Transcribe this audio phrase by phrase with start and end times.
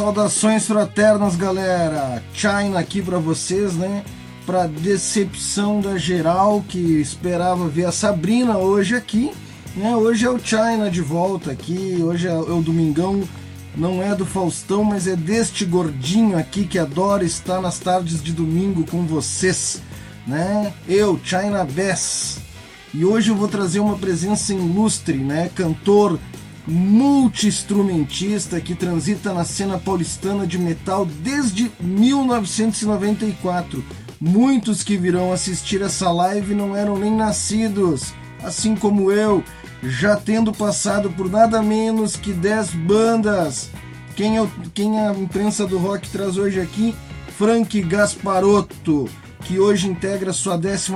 [0.00, 2.22] Saudações fraternas, galera.
[2.32, 4.02] China aqui para vocês, né?
[4.46, 9.30] Para decepção da geral que esperava ver a Sabrina hoje aqui,
[9.76, 9.94] né?
[9.94, 11.98] Hoje é o China de volta aqui.
[12.00, 13.22] Hoje é o Domingão.
[13.76, 18.32] Não é do Faustão, mas é deste gordinho aqui que adora estar nas tardes de
[18.32, 19.82] domingo com vocês,
[20.26, 20.72] né?
[20.88, 22.38] Eu, China Bess.
[22.94, 25.50] E hoje eu vou trazer uma presença ilustre, né?
[25.54, 26.18] Cantor,
[26.66, 33.82] multi-instrumentista que transita na cena paulistana de metal desde 1994.
[34.20, 39.42] Muitos que virão assistir essa live não eram nem nascidos, assim como eu,
[39.82, 43.70] já tendo passado por nada menos que 10 bandas.
[44.14, 46.94] Quem, é, quem a imprensa do rock traz hoje aqui?
[47.38, 49.08] Frank Gasparotto,
[49.44, 50.92] que hoje integra sua 11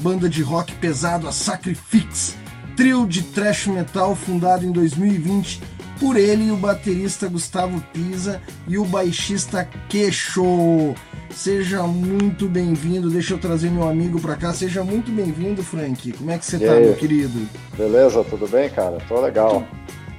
[0.00, 2.42] banda de rock pesado, a Sacrifix
[2.76, 5.60] trio de thrash metal fundado em 2020
[5.98, 10.94] por ele, o baterista Gustavo Pisa e o baixista Queixo.
[11.30, 13.10] Seja muito bem-vindo.
[13.10, 14.52] Deixa eu trazer meu amigo para cá.
[14.52, 16.12] Seja muito bem-vindo, Frank.
[16.12, 16.84] Como é que você e tá, aí?
[16.84, 17.48] meu querido?
[17.76, 18.98] Beleza, tudo bem, cara?
[19.08, 19.66] Tô legal.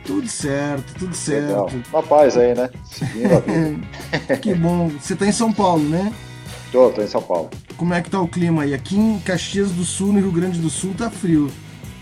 [0.06, 1.48] Tudo certo, tudo certo.
[1.48, 1.70] Legal.
[1.92, 2.70] Uma paz aí, né?
[2.83, 4.38] Seguindo a vida.
[4.42, 4.89] que bom.
[5.00, 6.14] Você tá em São Paulo, né?
[6.72, 7.50] Tô, tô em São Paulo.
[7.78, 8.73] Como é que tá o clima aí?
[8.73, 11.50] Aqui em Caxias do Sul, no Rio Grande do Sul, tá frio.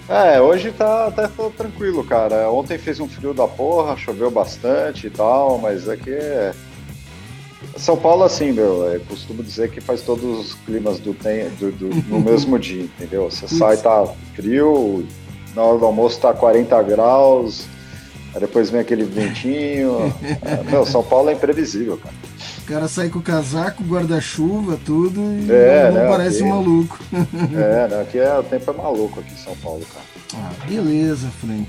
[0.10, 2.52] É, hoje tá até tá tranquilo, cara.
[2.52, 6.54] Ontem fez um frio da porra, choveu bastante e tal, mas aqui é.
[7.78, 11.96] São Paulo, assim, meu, eu costumo dizer que faz todos os climas do, do, do
[12.08, 13.30] no mesmo dia, entendeu?
[13.32, 15.08] Você sai, tá frio,
[15.56, 17.66] na hora do almoço tá 40 graus,
[18.34, 20.14] aí depois vem aquele ventinho.
[20.42, 22.14] É, meu, São Paulo é imprevisível, cara.
[22.64, 26.46] O cara sai com o casaco, guarda-chuva, tudo e é, não, não né, parece aqui,
[26.46, 27.00] um maluco.
[27.54, 30.06] É, né, aqui é, o tempo é maluco aqui em São Paulo, cara.
[30.36, 31.68] Ah, beleza, Frank.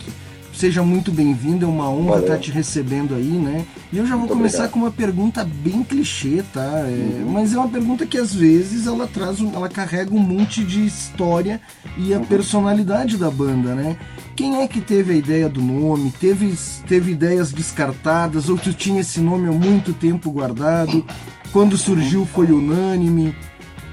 [0.55, 2.22] Seja muito bem-vindo, é uma honra Valeu.
[2.22, 3.66] estar te recebendo aí, né?
[3.93, 4.72] E eu já vou muito começar obrigado.
[4.72, 6.84] com uma pergunta bem clichê, tá?
[6.87, 7.32] É, uhum.
[7.32, 11.61] Mas é uma pergunta que às vezes ela traz, ela carrega um monte de história
[11.99, 12.25] e a uhum.
[12.25, 13.97] personalidade da banda, né?
[14.37, 16.11] Quem é que teve a ideia do nome?
[16.11, 16.53] Teve,
[16.89, 18.49] teve ideias descartadas?
[18.49, 21.05] Ou tu tinha esse nome há muito tempo guardado?
[21.53, 23.34] Quando surgiu foi unânime?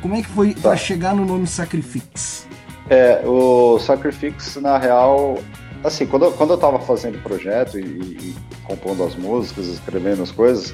[0.01, 0.61] Como é que foi tá.
[0.61, 2.47] para chegar no nome Sacrifix?
[2.89, 5.37] É, o Sacrifix, na real,
[5.83, 10.31] assim, quando, quando eu tava fazendo o projeto e, e, compondo as músicas, escrevendo as
[10.31, 10.73] coisas,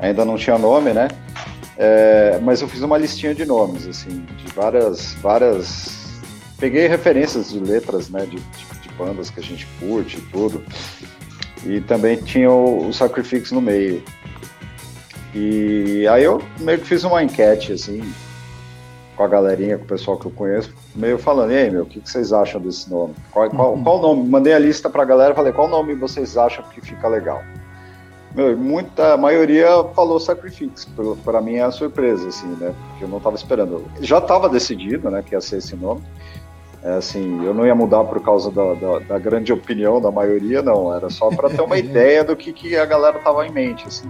[0.00, 1.08] ainda não tinha nome, né?
[1.78, 6.20] É, mas eu fiz uma listinha de nomes, assim, de várias, várias...
[6.58, 10.64] Peguei referências de letras, né, de, de bandas que a gente curte e tudo.
[11.64, 14.02] E também tinha o, o Sacrifix no meio.
[15.34, 18.02] E aí eu meio que fiz uma enquete, assim,
[19.16, 21.86] com a galerinha, com o pessoal que eu conheço, meio falando, e aí, meu, o
[21.86, 23.14] que, que vocês acham desse nome?
[23.30, 23.82] Qual, qual, uhum.
[23.82, 24.28] qual nome?
[24.28, 27.42] Mandei a lista pra galera, falei, qual nome vocês acham que fica legal?
[28.34, 30.86] Meu, muita a maioria falou Sacrifix,
[31.24, 32.74] para mim é surpresa, assim, né?
[32.90, 33.84] Porque eu não estava esperando.
[34.00, 36.02] Já estava decidido, né, que ia ser esse nome.
[36.86, 40.62] É, assim, eu não ia mudar por causa da, da, da grande opinião da maioria,
[40.62, 40.94] não.
[40.94, 44.08] Era só para ter uma ideia do que, que a galera tava em mente, assim.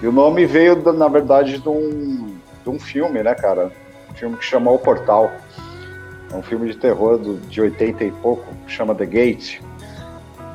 [0.00, 3.72] E o nome veio, na verdade, de um, de um filme, né, cara?
[4.12, 5.32] Um filme que chama O Portal.
[6.32, 9.60] É um filme de terror do, de 80 e pouco, chama The Gate.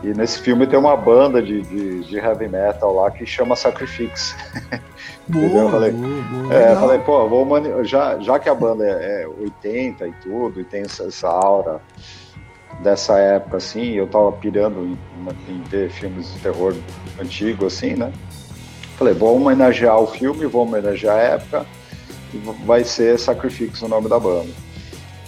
[0.01, 4.35] E nesse filme tem uma banda de, de, de heavy metal lá que chama Sacrifix.
[5.27, 7.69] Boa, eu falei, boa, boa, é, falei, pô, vou mani...
[7.83, 11.79] já, já que a banda é, é 80 e tudo, e tem essa, essa aura
[12.79, 14.97] dessa época, assim, eu tava pirando em,
[15.53, 16.73] em ver filmes de terror
[17.21, 18.11] antigo, assim, né?
[18.97, 21.65] Falei, vou homenagear o filme, vou homenagear a época,
[22.33, 24.49] e vai ser Sacrifix o nome da banda.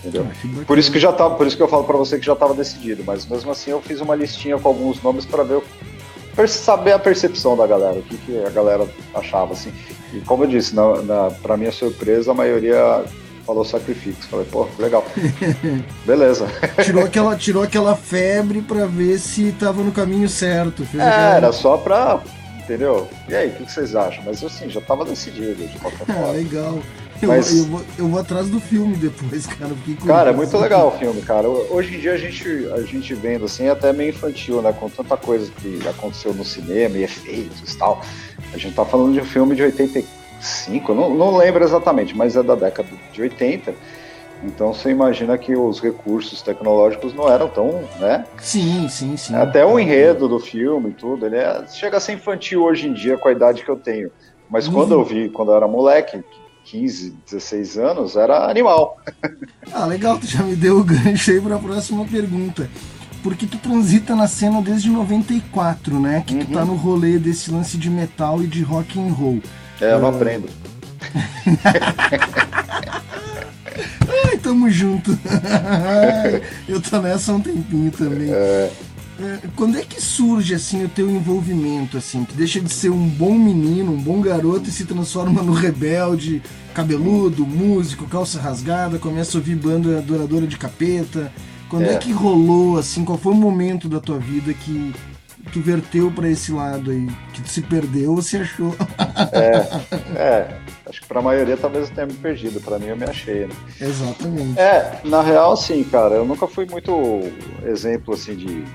[0.03, 0.25] Entendeu?
[0.27, 2.33] Ah, por isso que já tava, por isso que eu falo para você que já
[2.33, 5.61] estava decidido, mas mesmo assim eu fiz uma listinha com alguns nomes para ver
[6.47, 9.71] saber a percepção da galera, o que, que a galera achava, assim.
[10.13, 13.03] E como eu disse, na, na, pra minha surpresa, a maioria
[13.45, 14.23] falou sacrifício.
[14.29, 15.05] Falei, pô, legal.
[16.05, 16.47] Beleza.
[16.83, 20.83] tirou, aquela, tirou aquela febre pra ver se tava no caminho certo.
[20.83, 21.35] é, aquela...
[21.35, 22.21] era só pra.
[22.57, 23.07] Entendeu?
[23.27, 24.23] E aí, o que, vocês acham?
[24.25, 26.29] Mas assim, já tava decidido de qualquer forma.
[26.29, 26.79] Ah, legal.
[27.25, 27.51] Mas...
[27.51, 29.71] Eu, eu, vou, eu vou atrás do filme depois, cara.
[30.05, 31.47] Cara, é muito legal o filme, cara.
[31.47, 34.73] Hoje em dia a gente, a gente vendo assim, é até meio infantil, né?
[34.73, 38.01] Com tanta coisa que aconteceu no cinema e efeitos e tal.
[38.53, 42.43] A gente tá falando de um filme de 85, não, não lembro exatamente, mas é
[42.43, 43.73] da década de 80.
[44.43, 48.25] Então você imagina que os recursos tecnológicos não eram tão, né?
[48.39, 49.35] Sim, sim, sim.
[49.35, 52.93] Até o enredo do filme e tudo, ele é, chega a ser infantil hoje em
[52.93, 54.11] dia com a idade que eu tenho.
[54.49, 54.73] Mas uhum.
[54.73, 56.23] quando eu vi, quando eu era moleque,
[56.65, 58.97] 15, 16 anos, era animal.
[59.73, 62.69] Ah, legal, tu já me deu o gancho aí para a próxima pergunta.
[63.23, 66.21] porque tu transita na cena desde 94, né?
[66.27, 66.45] Que uhum.
[66.45, 69.41] tu tá no rolê desse lance de metal e de rock and roll.
[69.79, 70.15] É, eu não uh...
[70.15, 70.49] aprendo.
[74.25, 75.17] Ai, tamo junto.
[76.67, 78.29] eu tô nessa há um tempinho também.
[78.29, 78.71] É...
[79.25, 79.39] é...
[79.55, 83.33] Quando é que surge assim o teu envolvimento assim, que deixa de ser um bom
[83.33, 86.41] menino, um bom garoto e se transforma no rebelde,
[86.73, 91.31] cabeludo, músico, calça rasgada, começa a ouvir banda adoradora de capeta?
[91.69, 91.93] Quando é.
[91.93, 91.97] é.
[91.97, 94.93] que rolou, assim, qual foi o momento da tua vida que
[95.53, 97.07] tu verteu para esse lado aí?
[97.33, 98.75] Que tu se perdeu ou se achou?
[99.31, 103.05] é, é, acho que pra maioria talvez eu tenha me perdido, pra mim eu me
[103.05, 103.55] achei, né?
[103.79, 104.59] Exatamente.
[104.59, 106.91] É, na real, assim, cara, eu nunca fui muito
[107.65, 108.65] exemplo, assim, de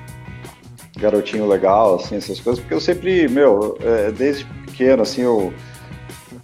[0.97, 5.53] garotinho legal, assim, essas coisas, porque eu sempre, meu, é, desde pequeno, assim, eu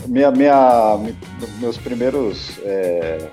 [0.06, 0.98] minha, minha,
[1.60, 3.28] meus primeiros é,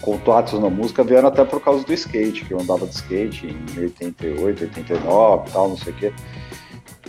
[0.00, 3.80] contatos na música vieram até por causa do skate, que eu andava de skate em
[3.80, 6.12] 88, 89 e tal, não sei o quê.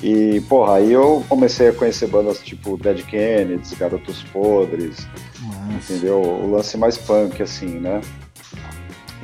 [0.02, 5.08] E, porra, aí eu comecei a conhecer bandas tipo Dead Kennedys, Garotos Podres,
[5.42, 5.94] Nossa.
[5.94, 6.20] entendeu?
[6.20, 8.02] O lance mais punk, assim, né?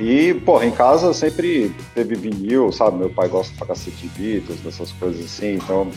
[0.00, 2.98] E, porra, em casa sempre teve vinil, sabe?
[2.98, 5.90] Meu pai gosta pra cacete de Beatles, dessas coisas assim, então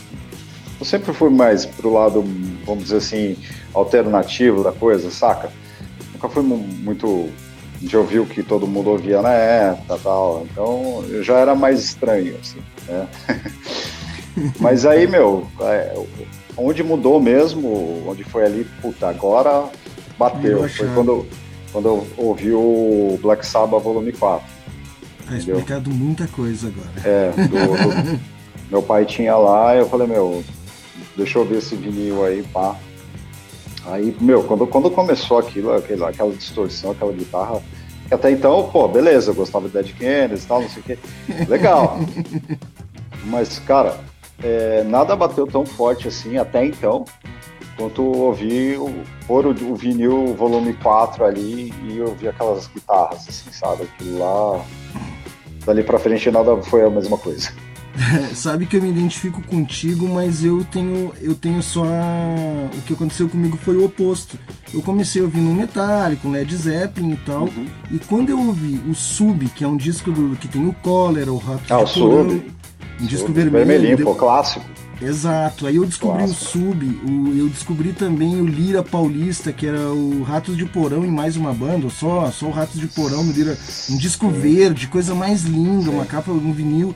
[0.78, 2.22] eu sempre fui mais pro lado,
[2.66, 3.36] vamos dizer assim,
[3.72, 5.50] alternativo da coisa, saca?
[6.12, 7.30] Nunca fui muito
[7.80, 10.46] de ouvir o que todo mundo ouvia na época tal.
[10.50, 13.08] Então eu já era mais estranho, assim, né?
[14.58, 15.94] Mas aí, meu, é,
[16.56, 19.70] onde mudou mesmo, onde foi ali, puta, agora
[20.18, 20.68] bateu.
[20.68, 21.26] Foi quando,
[21.74, 24.46] quando eu ouvi o Black Sabbath Volume 4.
[25.26, 25.56] Tá entendeu?
[25.56, 26.88] explicado muita coisa agora.
[27.04, 28.20] É, do, do,
[28.70, 30.44] meu pai tinha lá, eu falei, meu,
[31.16, 32.76] deixa eu ver esse vinil aí, pá.
[33.86, 37.60] Aí, meu, quando, quando começou aquilo, aquela, aquela distorção, aquela guitarra,
[38.06, 40.84] que até então, pô, beleza, eu gostava de Dead Kennedys e tal, não sei o
[40.84, 40.98] quê.
[41.48, 41.98] Legal.
[43.26, 43.98] Mas, cara,
[44.40, 47.04] é, nada bateu tão forte assim até então,
[47.76, 48.92] quanto ouvir o,
[49.26, 53.84] pôr o, o vinil volume 4 ali e ouvir aquelas guitarras, assim, sabe?
[53.84, 54.64] Aquilo lá.
[55.64, 57.50] Dali pra frente nada foi a mesma coisa.
[58.34, 63.28] sabe que eu me identifico contigo, mas eu tenho eu tenho só o que aconteceu
[63.28, 64.38] comigo foi o oposto.
[64.72, 67.66] Eu comecei ouvindo um Metallica, um Led Zeppelin e tal, uhum.
[67.90, 71.32] e quando eu ouvi o Sub, que é um disco do, que tem o Cólera,
[71.32, 72.42] o Rato ah, o Sub.
[73.00, 74.64] um disco Sub, vermelho, vermelhinho, pô, clássico.
[75.00, 76.58] Exato, aí eu descobri Clássico.
[76.58, 81.04] o Sub, o, eu descobri também o Lira Paulista, que era o Ratos de Porão
[81.04, 83.56] em mais uma banda, só, só o Ratos de Porão no Lira,
[83.90, 84.40] um disco Sim.
[84.40, 85.90] verde, coisa mais linda, Sim.
[85.90, 86.94] uma capa, um vinil.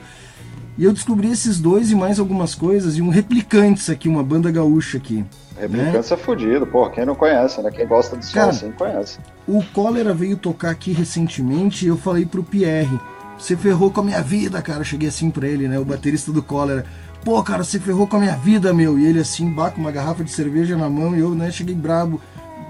[0.77, 4.49] E eu descobri esses dois e mais algumas coisas, e um Replicantes aqui, uma banda
[4.49, 5.25] gaúcha aqui.
[5.59, 6.15] Replicantes né?
[6.15, 7.69] é fodido, pô, quem não conhece, né?
[7.69, 9.19] Quem gosta de som assim conhece.
[9.45, 12.97] O Cólera veio tocar aqui recentemente e eu falei pro Pierre,
[13.39, 14.81] você ferrou com a minha vida, cara.
[14.81, 15.79] Eu cheguei assim pra ele, né?
[15.79, 16.85] O baterista do Cólera.
[17.23, 18.97] Pô, cara, você ferrou com a minha vida, meu.
[18.97, 21.75] E ele assim, bah, com uma garrafa de cerveja na mão e eu, né, cheguei
[21.75, 22.21] brabo.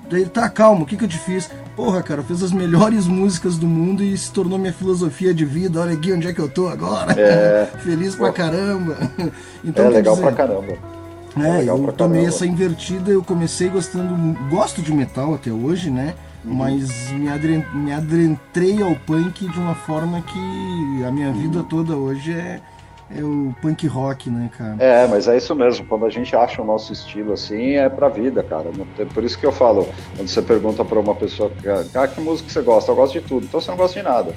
[0.09, 1.49] Daí ele, tá, calma, o que que eu te fiz?
[1.75, 5.79] Porra, cara, fez as melhores músicas do mundo e se tornou minha filosofia de vida.
[5.79, 7.13] Olha aqui onde é que eu tô agora.
[7.13, 7.69] É...
[7.83, 8.97] Feliz pra caramba.
[9.61, 10.77] Então, é legal dizer, pra caramba.
[11.37, 16.15] É, é eu tomei essa invertida, eu comecei gostando, gosto de metal até hoje, né?
[16.45, 16.53] Uhum.
[16.53, 21.33] Mas me, adren, me adentrei ao punk de uma forma que a minha uhum.
[21.33, 22.61] vida toda hoje é,
[23.15, 24.75] é o punk rock, né, cara?
[24.79, 25.85] É, mas é isso mesmo.
[25.85, 28.69] Quando a gente acha o nosso estilo assim, é pra vida, cara.
[29.13, 31.51] Por isso que eu falo, quando você pergunta pra uma pessoa,
[31.95, 32.91] ah, que música você gosta?
[32.91, 33.45] Eu gosto de tudo.
[33.45, 34.35] Então você não gosta de nada.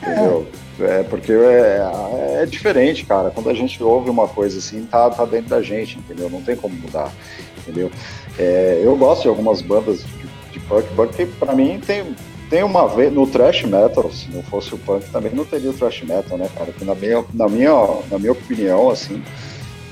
[0.00, 0.46] Entendeu?
[0.80, 3.30] É, é porque é, é, diferente, cara.
[3.30, 6.30] Quando a gente ouve uma coisa assim, tá, tá dentro da gente, entendeu?
[6.30, 7.12] Não tem como mudar,
[7.58, 7.90] entendeu?
[8.38, 12.14] É, eu gosto de algumas bandas de, de punk, punk pra mim tem
[12.48, 15.72] tem uma vez no thrash metal, se não fosse o punk, também não teria o
[15.72, 16.72] thrash metal, né, cara?
[16.72, 17.72] Que na minha, na minha,
[18.10, 19.22] na minha opinião, assim,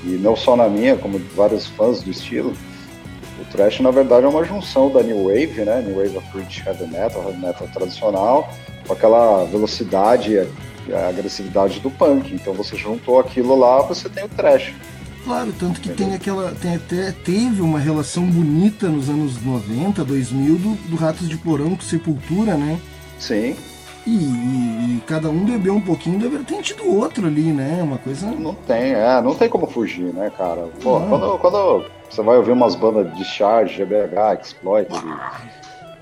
[0.04, 2.54] e não só na minha, como de vários fãs do estilo,
[3.40, 5.82] o thrash na verdade é uma junção da new wave, né?
[5.86, 8.48] New wave of British heavy metal, heavy metal tradicional,
[8.86, 10.32] com aquela velocidade
[10.88, 12.34] e a agressividade do punk.
[12.34, 14.72] Então você juntou aquilo lá, você tem o thrash.
[15.26, 16.52] Claro, tanto que tem aquela.
[16.52, 21.75] Tem até, teve uma relação bonita nos anos 90, 2000 do, do Ratos de Porão
[21.75, 22.78] com Sepultura, né?
[23.18, 23.56] Sim.
[24.06, 27.80] E, e, e, cada um bebeu um pouquinho da vertente do outro ali, né?
[27.83, 28.30] Uma coisa.
[28.30, 30.68] Não tem, é, não tem como fugir, né, cara?
[30.80, 34.88] Pô, quando, quando você vai ouvir umas bandas de charge, GBH, Exploit,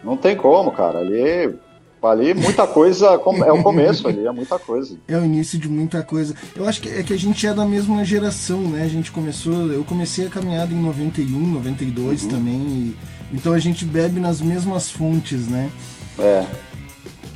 [0.02, 0.98] não tem como, cara.
[0.98, 1.58] Ali
[2.06, 4.96] Ali muita coisa, é o começo ali, é muita coisa.
[5.08, 6.34] É o início de muita coisa.
[6.54, 8.82] Eu acho que é que a gente é da mesma geração, né?
[8.82, 12.28] A gente começou, eu comecei a caminhada em 91, 92 uhum.
[12.28, 12.96] também, e,
[13.32, 15.70] então a gente bebe nas mesmas fontes, né?
[16.18, 16.44] É.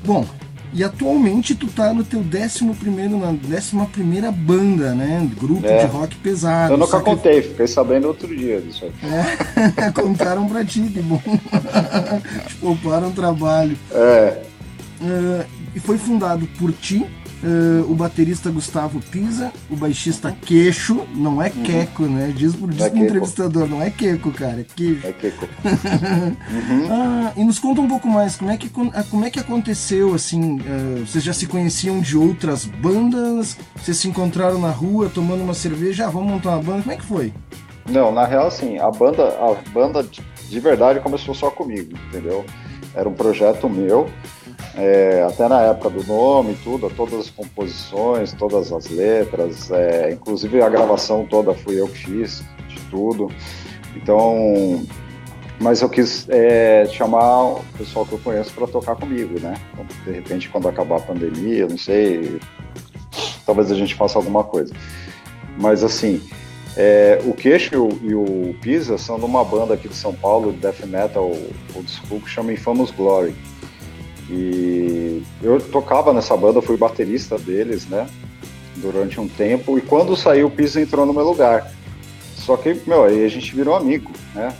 [0.04, 0.24] Bom,
[0.72, 5.28] E atualmente tu tá no teu décimo primeiro, na décima primeira banda, né?
[5.38, 5.84] Grupo é.
[5.84, 6.74] de rock pesado.
[6.74, 8.92] Eu nunca contei, fiquei sabendo outro dia disso aí.
[9.76, 11.20] É, contaram pra ti, que bom.
[12.60, 13.78] Pouparam trabalho.
[13.90, 14.42] É.
[15.00, 17.06] Uh, e foi fundado por ti,
[17.42, 21.62] uh, o baterista Gustavo Pisa, o baixista Queixo, não é uhum.
[21.62, 22.32] Queco, né?
[22.34, 25.06] Diz, diz é pro entrevistador, não é Queco, cara, é Queixo.
[25.06, 25.46] É Queco.
[25.64, 26.88] uhum.
[26.90, 30.56] ah, e nos conta um pouco mais, como é que, como é que aconteceu, assim,
[30.56, 35.54] uh, vocês já se conheciam de outras bandas, vocês se encontraram na rua tomando uma
[35.54, 37.32] cerveja, ah, vamos montar uma banda, como é que foi?
[37.88, 40.06] Não, na real, assim, a banda, a banda
[40.48, 42.44] de verdade começou só comigo, entendeu?
[42.94, 44.10] Era um projeto meu,
[44.78, 50.62] é, até na época do nome, tudo, todas as composições, todas as letras, é, inclusive
[50.62, 53.28] a gravação toda fui eu que fiz, de tudo.
[53.96, 54.86] Então,
[55.60, 59.54] mas eu quis é, chamar o pessoal que eu conheço para tocar comigo, né?
[60.04, 62.38] De repente, quando acabar a pandemia, não sei,
[63.44, 64.72] talvez a gente faça alguma coisa.
[65.58, 66.22] Mas assim,
[66.76, 70.58] é, o Queixo e o, Pisa são de uma banda aqui de São Paulo, de
[70.58, 71.32] death metal
[71.74, 73.34] old school, que chama Infamous Glory.
[74.30, 78.06] E eu tocava nessa banda, fui baterista deles, né?
[78.76, 79.78] Durante um tempo.
[79.78, 81.72] E quando saiu, o Pisa entrou no meu lugar.
[82.36, 84.54] Só que, meu, aí a gente virou amigo, né?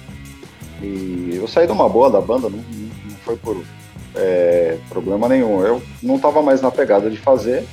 [0.83, 3.63] E eu saí de uma boa da banda, não, não foi por
[4.15, 5.63] é, problema nenhum.
[5.63, 7.65] Eu não estava mais na pegada de fazer.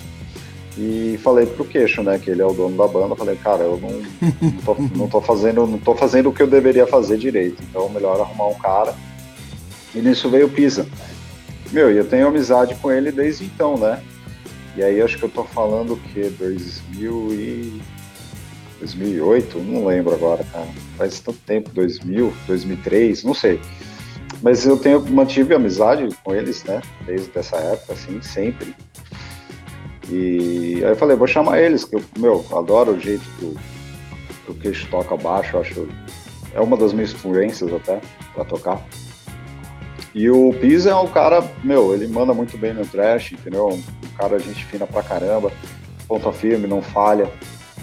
[0.78, 3.80] E falei pro Queixo, né, que ele é o dono da banda, falei, cara, eu
[3.82, 4.02] não,
[4.42, 7.64] não, tô, não tô fazendo, não tô fazendo o que eu deveria fazer direito.
[7.70, 8.94] Então, melhor arrumar um cara.
[9.94, 10.86] E nisso veio o Pisa.
[11.75, 14.01] Meu, e eu tenho amizade com ele desde então, né?
[14.77, 17.82] E aí acho que eu tô falando que 2000 e
[18.79, 20.70] 2008, não lembro agora, cara.
[20.98, 23.60] Faz tanto tempo, 2000, 2003, não sei.
[24.41, 26.82] Mas eu tenho mantive amizade com eles, né?
[27.05, 28.74] Desde essa época, assim, sempre.
[30.10, 33.55] E aí eu falei, vou chamar eles, que eu, meu, adoro o jeito que o,
[34.46, 35.89] que o queixo toca baixo, acho
[36.53, 38.00] é uma das minhas influências até
[38.34, 38.82] para tocar.
[40.15, 43.67] E o Pisa é um cara, meu, ele manda muito bem no trash, entendeu?
[43.67, 45.51] Um cara gente fina pra caramba,
[46.07, 47.29] ponta firme, não falha.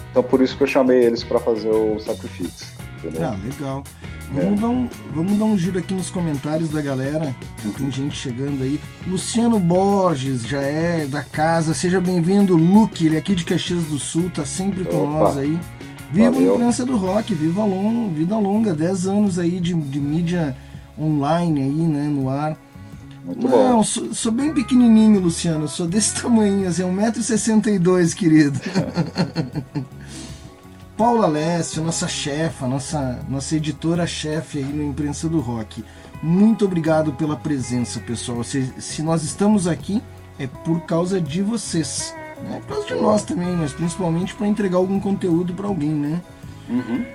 [0.09, 2.65] Então por isso que eu chamei eles para fazer o Sacrifício.
[2.97, 3.23] Entendeu?
[3.23, 3.83] Ah, legal.
[4.31, 4.61] Vamos, é.
[4.61, 7.35] dar um, vamos dar um giro aqui nos comentários da galera.
[7.77, 8.79] Tem gente chegando aí.
[9.05, 11.75] Luciano Borges já é da casa.
[11.75, 13.05] Seja bem-vindo, Luke.
[13.05, 15.19] Ele é aqui de Caxias do Sul, tá sempre com Opa.
[15.19, 15.59] nós aí.
[16.11, 16.53] Viva Valeu.
[16.53, 20.55] a imprensa do rock, viva long, vida longa, 10 anos aí de, de mídia
[20.99, 22.57] online aí, né, no ar.
[23.23, 23.83] Muito Não, bom.
[23.83, 25.67] Sou, sou, bem pequenininho, Luciano.
[25.67, 28.59] Sou desse tamanho, assim, 1,62m, querido.
[30.97, 35.83] Paula Alessio, nossa chefa, nossa, nossa editora-chefe aí no Imprensa do Rock.
[36.21, 38.43] Muito obrigado pela presença, pessoal.
[38.43, 40.01] Se, se nós estamos aqui,
[40.37, 42.13] é por causa de vocês.
[42.43, 42.61] Né?
[42.67, 46.21] Por causa de nós também, mas principalmente para entregar algum conteúdo para alguém, né?
[46.69, 47.05] Uhum.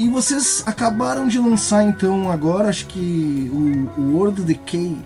[0.00, 4.96] E vocês acabaram de lançar então agora, acho que o, o World Decay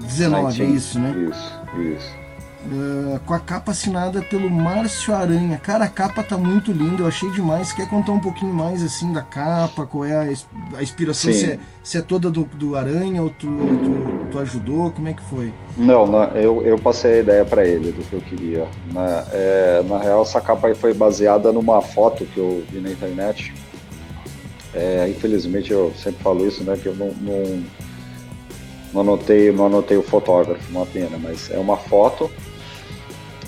[0.00, 1.14] 19, é isso, né?
[1.30, 2.18] Isso, isso.
[2.70, 5.56] Uh, com a capa assinada pelo Márcio Aranha.
[5.56, 7.72] Cara, a capa tá muito linda, eu achei demais.
[7.72, 9.86] Quer contar um pouquinho mais assim da capa?
[9.86, 11.32] Qual é a, a inspiração?
[11.32, 14.90] Se é, se é, toda do, do Aranha ou tu, tu, tu, ajudou?
[14.90, 15.54] Como é que foi?
[15.74, 18.68] Não, não eu, eu passei a ideia para ele do que eu queria.
[18.92, 22.90] Na, é, na real, essa capa aí foi baseada numa foto que eu vi na
[22.90, 23.54] internet
[24.74, 26.76] é, infelizmente eu sempre falo isso, né?
[26.80, 27.64] Que eu não, não,
[28.92, 32.30] não, anotei, não anotei o fotógrafo, uma pena, mas é uma foto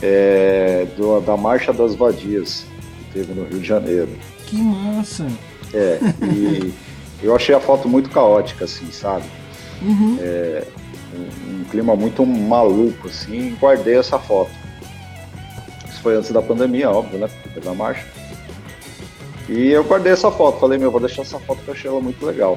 [0.03, 2.65] é, do, da Marcha das Vadias,
[2.99, 4.11] que teve no Rio de Janeiro.
[4.47, 5.27] Que massa!
[5.75, 6.73] É, e
[7.23, 9.25] eu achei a foto muito caótica, assim, sabe?
[9.83, 10.19] Uhum.
[10.21, 10.65] É,
[11.15, 14.51] um, um, clima muito maluco, assim, e guardei essa foto.
[15.89, 17.29] Isso foi antes da pandemia, óbvio, né?
[17.29, 18.07] Porque teve a marcha.
[19.51, 22.01] E eu guardei essa foto, falei, meu, vou deixar essa foto que eu achei ela
[22.01, 22.57] muito legal.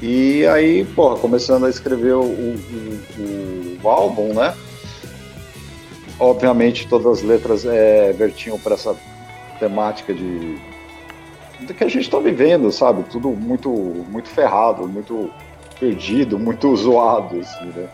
[0.00, 4.56] E aí, porra, começando a escrever o, o, o álbum, né?
[6.18, 8.96] Obviamente todas as letras é, vertiam para essa
[9.58, 10.56] temática de
[11.60, 13.02] do que a gente está vivendo, sabe?
[13.02, 15.30] Tudo muito, muito ferrado, muito
[15.78, 17.88] perdido, muito zoado, assim, né?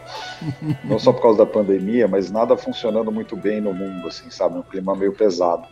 [0.84, 4.58] Não só por causa da pandemia, mas nada funcionando muito bem no mundo, assim, sabe?
[4.58, 5.66] Um clima meio pesado.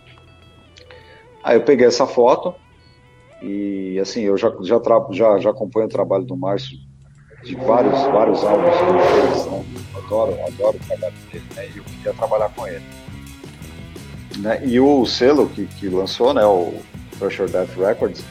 [1.43, 2.55] Aí eu peguei essa foto
[3.43, 4.81] e assim, eu já, já,
[5.11, 6.79] já, já acompanho o trabalho do Márcio
[7.43, 9.65] de vários, vários álbuns que né?
[9.97, 11.69] adoro, adoro o trabalho dele, né?
[11.75, 12.85] E eu queria trabalhar com ele.
[14.39, 14.63] Né?
[14.65, 16.75] E o selo que, que lançou, né, o
[17.19, 18.25] Pressure Death Records,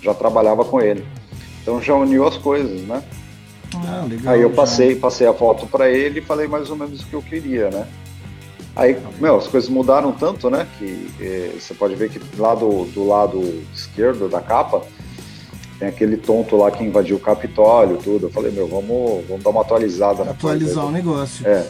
[0.00, 1.04] já trabalhava com ele.
[1.60, 3.02] Então já uniu as coisas, né?
[3.74, 4.32] Ah, legal.
[4.32, 7.14] Aí eu passei, passei a foto para ele e falei mais ou menos o que
[7.14, 7.86] eu queria, né?
[8.76, 10.68] Aí, meu, as coisas mudaram tanto, né?
[10.78, 14.82] Que eh, você pode ver que lá do, do lado esquerdo da capa
[15.78, 18.26] tem aquele tonto lá que invadiu o Capitólio, tudo.
[18.26, 21.46] Eu falei, meu, vamos, vamos dar uma atualizada na Atualizar o negócio.
[21.46, 21.66] É.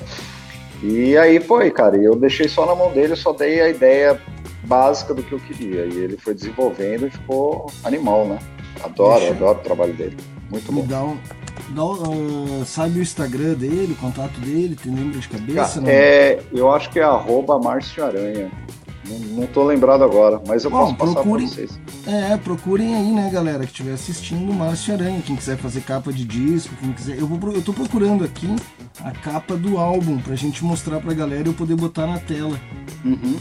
[0.82, 3.68] E aí foi, cara, e eu deixei só na mão dele, eu só dei a
[3.68, 4.20] ideia
[4.64, 5.86] básica do que eu queria.
[5.86, 8.38] E ele foi desenvolvendo e ficou animal, né?
[8.82, 9.34] Adoro, Deixa.
[9.34, 10.16] adoro o trabalho dele.
[10.50, 10.88] Muito Me bom.
[10.88, 11.18] Dá um,
[11.70, 14.76] dá uh, sabe o Instagram dele, o contato dele?
[14.76, 15.80] Tem lembra de cabeça?
[15.80, 18.50] Cara, é, eu acho que é arroba Márcio Aranha.
[19.08, 21.80] Não, não tô lembrado agora, mas eu Bom, posso passar procurem, pra vocês.
[22.06, 25.22] É, procurem aí, né, galera, que estiver assistindo Márcio Aranha.
[25.24, 27.18] Quem quiser fazer capa de disco, quem quiser.
[27.18, 28.48] Eu, vou, eu tô procurando aqui
[29.00, 32.60] a capa do álbum pra gente mostrar pra galera e eu poder botar na tela.
[33.04, 33.36] Uhum.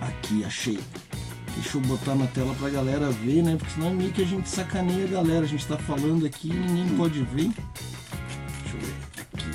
[0.00, 0.78] Aqui, achei.
[1.60, 3.54] Deixa eu botar na tela pra galera ver, né?
[3.54, 5.44] Porque senão é meio que a gente sacaneia a galera.
[5.44, 7.50] A gente tá falando aqui e ninguém pode ver.
[8.62, 8.94] Deixa eu ver.
[9.20, 9.50] Aqui.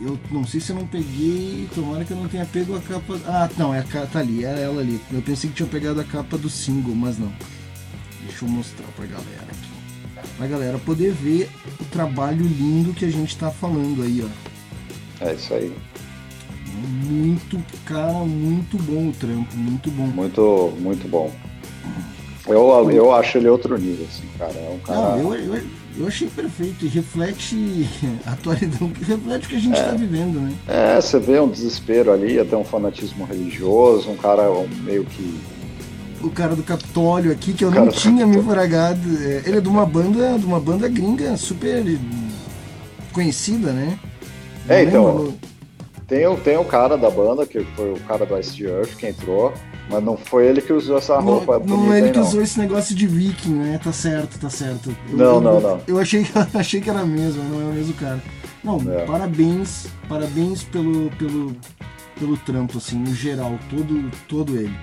[0.00, 1.68] Eu não sei se eu não peguei.
[1.74, 3.18] Tomara que eu não tenha pego a capa.
[3.26, 5.00] Ah, não, é a, tá ali, é ela ali.
[5.12, 7.32] Eu pensei que tinha pegado a capa do single, mas não.
[8.22, 10.28] Deixa eu mostrar pra galera aqui.
[10.36, 15.24] Pra galera poder ver o trabalho lindo que a gente tá falando aí, ó.
[15.24, 15.74] É isso aí.
[16.78, 20.06] Muito, cara, muito bom o trampo, muito bom.
[20.06, 21.32] Muito, muito bom.
[22.46, 24.54] Eu, eu acho ele outro nível, assim, cara.
[24.54, 25.16] É um cara.
[25.16, 25.62] Não, eu, eu,
[25.98, 27.88] eu achei perfeito e reflete
[28.24, 30.54] a atualidade, reflete o que a gente está é, vivendo, né?
[30.66, 34.44] É, você vê um desespero ali, até um fanatismo religioso, um cara
[34.82, 35.38] meio que.
[36.22, 39.00] O cara do Capitólio aqui, que eu não tinha me fragado.
[39.22, 41.84] É, ele é de uma banda, de uma banda gringa super
[43.12, 43.98] conhecida, né?
[44.68, 45.34] É, então.
[46.08, 49.52] Tem, tem o cara da banda, que foi o cara do Ice Earth que entrou,
[49.90, 51.58] mas não foi ele que usou essa roupa.
[51.58, 52.26] Não, não é ele que não.
[52.26, 53.78] usou esse negócio de viking, né?
[53.84, 54.96] Tá certo, tá certo.
[55.10, 55.80] Eu, não, eu, não, não.
[55.86, 58.22] Eu achei, achei que era mesmo, não é o mesmo cara.
[58.64, 59.04] Não, é.
[59.04, 61.54] parabéns, parabéns pelo, pelo,
[62.18, 64.74] pelo trampo, assim, no geral, todo, todo ele.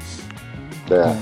[0.91, 0.93] É.
[0.93, 1.17] é.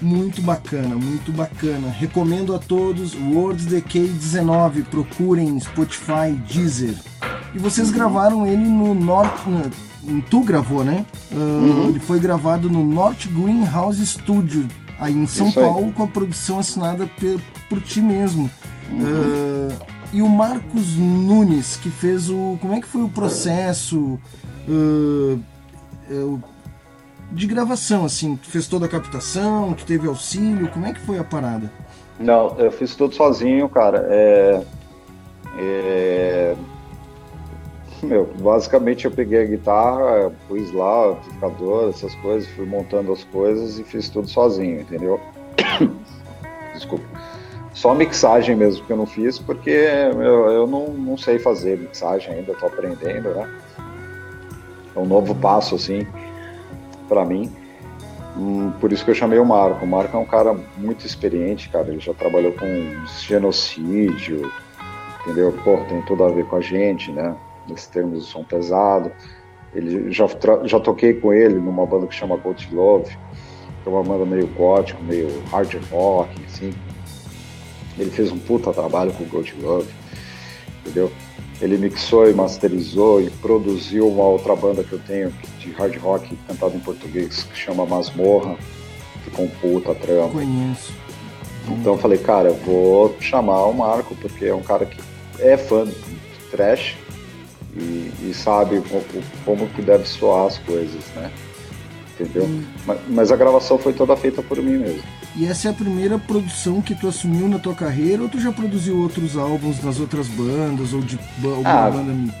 [0.00, 1.88] Muito bacana, muito bacana.
[1.90, 4.82] Recomendo a todos Words Decay 19.
[4.84, 6.94] Procurem Spotify, Deezer.
[7.56, 9.42] E vocês gravaram ele no Norte.
[10.28, 11.06] Tu gravou, né?
[11.32, 11.88] Uh, uhum.
[11.88, 14.68] Ele foi gravado no North Greenhouse Studio,
[15.00, 15.92] aí em São Isso Paulo, aí.
[15.92, 17.40] com a produção assinada por,
[17.70, 18.50] por ti mesmo.
[18.92, 18.98] Uhum.
[19.00, 22.58] Uh, e o Marcos Nunes, que fez o.
[22.60, 24.20] Como é que foi o processo
[24.68, 25.40] uh,
[27.32, 28.36] de gravação, assim?
[28.36, 31.72] Tu fez toda a captação, tu teve auxílio, como é que foi a parada?
[32.20, 34.06] Não, eu fiz tudo sozinho, cara.
[34.10, 34.62] É,
[35.58, 36.56] é,
[38.06, 43.78] meu, basicamente eu peguei a guitarra, pus lá, amplificador, essas coisas, fui montando as coisas
[43.78, 45.20] e fiz tudo sozinho, entendeu?
[46.72, 47.04] Desculpa.
[47.72, 52.34] Só mixagem mesmo que eu não fiz, porque eu, eu não, não sei fazer mixagem
[52.34, 53.48] ainda, tô aprendendo, né?
[54.94, 56.06] É um novo passo, assim,
[57.06, 57.52] para mim.
[58.34, 59.84] Hum, por isso que eu chamei o Marco.
[59.84, 61.88] O Marco é um cara muito experiente, cara.
[61.88, 62.66] Ele já trabalhou com
[63.20, 64.50] genocídio,
[65.20, 65.52] entendeu?
[65.62, 67.36] Pô, tem tudo a ver com a gente, né?
[67.68, 69.10] Nesse termos de som pesado.
[69.74, 70.26] Ele já,
[70.64, 74.46] já toquei com ele numa banda que chama Gold Love, que é uma banda meio
[74.48, 76.72] gótico, meio hard rock, assim.
[77.98, 79.88] Ele fez um puta trabalho com o Gold Love,
[80.80, 81.12] entendeu?
[81.60, 86.36] Ele mixou e masterizou e produziu uma outra banda que eu tenho de hard rock
[86.46, 88.56] cantado em português que chama Masmorra.
[89.24, 90.34] Ficou um puta trampo.
[90.34, 90.92] Conheço.
[91.68, 95.00] Então eu falei, cara, eu vou chamar o Marco, porque é um cara que
[95.40, 95.92] é fã de
[96.50, 96.96] trash,
[97.78, 99.04] e, e sabe como,
[99.44, 101.30] como, que deve soar as coisas, né?
[102.18, 102.44] Entendeu?
[102.44, 102.64] Hum.
[102.86, 105.02] Mas, mas, a gravação foi toda feita por mim mesmo.
[105.36, 108.50] E essa é a primeira produção que tu assumiu na tua carreira ou tu já
[108.50, 112.34] produziu outros álbuns nas outras bandas ou de alguma ah, banda?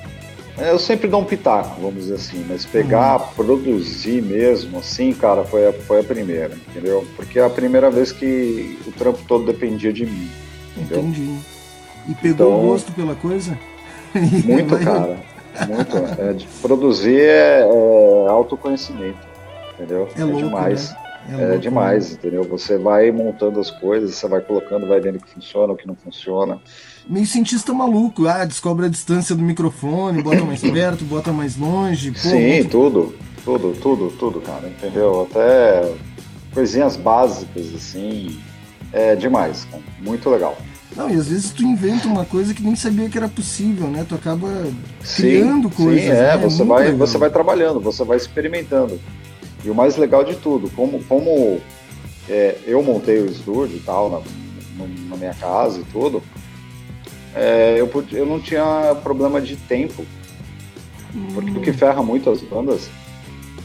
[0.58, 3.28] Eu sempre dou um pitaco, vamos dizer assim, mas pegar, uhum.
[3.34, 7.06] produzir mesmo, assim, cara, foi a, foi a primeira, entendeu?
[7.14, 10.30] Porque é a primeira vez que o trampo todo dependia de mim.
[10.74, 11.00] Entendeu?
[11.00, 11.38] Entendi.
[12.08, 13.58] E pegou então, gosto pela coisa?
[14.14, 15.18] Muito, cara.
[15.66, 16.20] Muito.
[16.20, 19.18] É, de produzir é, é, autoconhecimento,
[19.74, 20.08] entendeu?
[20.16, 20.90] É, louco, demais.
[20.90, 20.96] Né?
[21.28, 22.18] É, é louco, demais, né?
[22.18, 22.44] entendeu?
[22.44, 25.86] Você vai montando as coisas, você vai colocando, vai vendo o que funciona, o que
[25.86, 26.60] não funciona.
[27.08, 32.10] Meio cientista maluco, ah, descobre a distância do microfone, bota mais perto, bota mais longe.
[32.12, 32.70] Pô, Sim, muito...
[32.70, 33.14] tudo,
[33.44, 35.28] tudo, tudo, tudo, cara, entendeu?
[35.30, 35.92] Até
[36.52, 38.38] coisinhas básicas, assim,
[38.92, 39.82] é demais, cara.
[40.00, 40.56] muito legal.
[40.94, 44.06] Não, e às vezes tu inventa uma coisa que nem sabia que era possível, né?
[44.08, 44.48] Tu acaba
[45.16, 46.02] criando sim, coisas.
[46.02, 46.36] Sim, é, né?
[46.36, 49.00] você, é vai, você vai trabalhando, você vai experimentando.
[49.64, 51.60] E o mais legal de tudo, como, como
[52.28, 56.22] é, eu montei o estúdio e tal, na, na minha casa e tudo,
[57.34, 60.04] é, eu, eu não tinha problema de tempo.
[61.34, 62.88] Porque o que ferra muito as bandas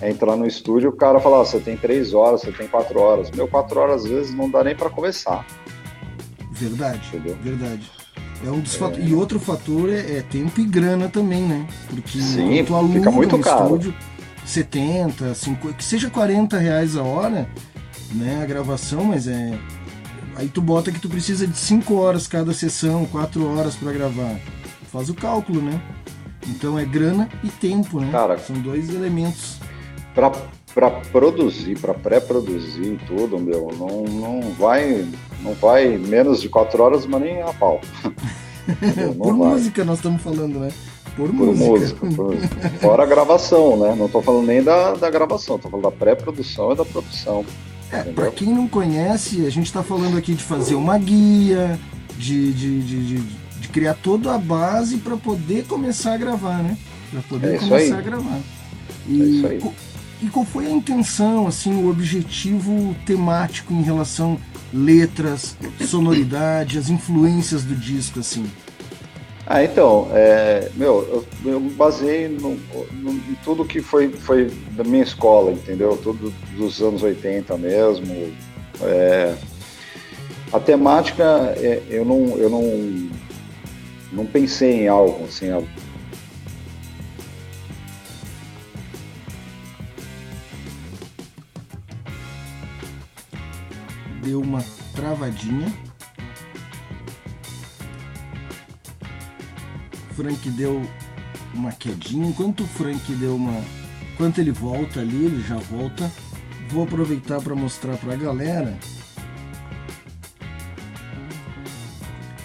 [0.01, 2.99] é entrar no estúdio o cara fala, oh, você tem três horas, você tem quatro
[2.99, 3.29] horas.
[3.31, 5.45] Meu, quatro horas às vezes não dá nem para começar.
[6.62, 7.38] Verdade, Entendeu?
[7.41, 7.91] verdade.
[8.45, 9.02] É um dos é.
[9.02, 11.67] E outro fator é, é, tempo e grana também, né?
[11.89, 13.63] Porque Sim, tu aluga fica muito um caro.
[13.63, 13.93] estúdio
[14.45, 17.47] 70, 50, que seja 40 reais a hora,
[18.12, 18.41] né?
[18.41, 19.58] A gravação, mas é.
[20.36, 24.39] Aí tu bota que tu precisa de 5 horas cada sessão, 4 horas para gravar.
[24.91, 25.82] Faz o cálculo, né?
[26.47, 28.12] Então é grana e tempo, né?
[28.12, 29.58] Cara, São dois elementos.
[30.73, 35.05] Para produzir, para pré-produzir tudo, meu, não, não vai
[35.41, 37.81] não vai menos de quatro horas, mas nem a pau.
[39.17, 39.49] Por vai.
[39.49, 40.69] música nós estamos falando, né?
[41.15, 42.05] Por, por música.
[42.05, 42.36] música por...
[42.79, 43.95] Fora a gravação, né?
[43.97, 47.43] Não estou falando nem da, da gravação, estou falando da pré-produção e da produção.
[47.91, 51.77] É, para quem não conhece, a gente está falando aqui de fazer uma guia,
[52.17, 53.19] de, de, de, de,
[53.60, 56.77] de criar toda a base para poder começar a gravar, né?
[57.10, 57.91] Para poder é começar aí.
[57.91, 58.39] a gravar.
[59.07, 59.62] E é isso aí
[60.21, 64.39] e qual foi a intenção, assim, o objetivo temático em relação
[64.73, 65.55] letras,
[65.86, 68.45] sonoridade, as influências do disco, assim?
[69.45, 72.57] Ah, então, é, meu, eu, eu baseei no,
[72.93, 75.97] no, em tudo que foi, foi da minha escola, entendeu?
[75.97, 78.31] Tudo dos anos 80 mesmo.
[78.81, 79.36] É,
[80.53, 83.10] a temática, é, eu, não, eu não,
[84.13, 85.49] não pensei em algo, assim,
[94.23, 95.71] deu uma travadinha.
[100.15, 100.81] Frank deu
[101.53, 102.27] uma quedinha.
[102.27, 103.63] Enquanto o Frank deu uma.
[104.13, 106.12] Enquanto ele volta ali, ele já volta.
[106.69, 108.77] Vou aproveitar para mostrar para a galera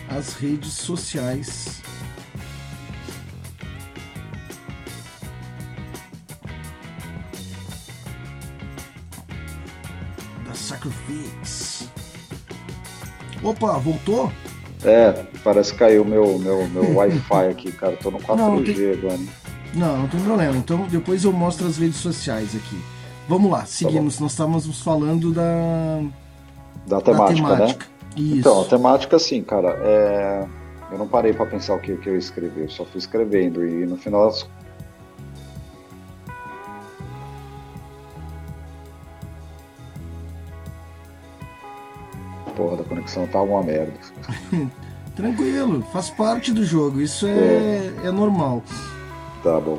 [0.08, 1.76] as redes sociais
[10.66, 11.55] Sacrifice.
[13.46, 14.32] Opa, voltou?
[14.84, 17.96] É, parece que caiu meu, meu, meu Wi-Fi aqui, cara.
[17.96, 18.92] Tô no 4G não, tem...
[18.92, 19.18] agora.
[19.74, 20.56] Não, não tem problema.
[20.56, 22.80] Então depois eu mostro as redes sociais aqui.
[23.28, 24.16] Vamos lá, seguimos.
[24.16, 26.02] Tá Nós estávamos falando da.
[26.86, 27.84] Da temática, da temática.
[27.84, 27.90] né?
[28.16, 28.38] Isso.
[28.38, 30.46] Então, a temática, assim, cara, é...
[30.90, 33.64] eu não parei para pensar o que, que eu escrevi, eu só fui escrevendo.
[33.66, 34.32] E no final
[42.56, 43.92] porra da conexão tá uma merda.
[45.14, 47.92] Tranquilo, faz parte do jogo, isso é, é.
[48.04, 48.62] é normal.
[49.42, 49.78] Tá bom.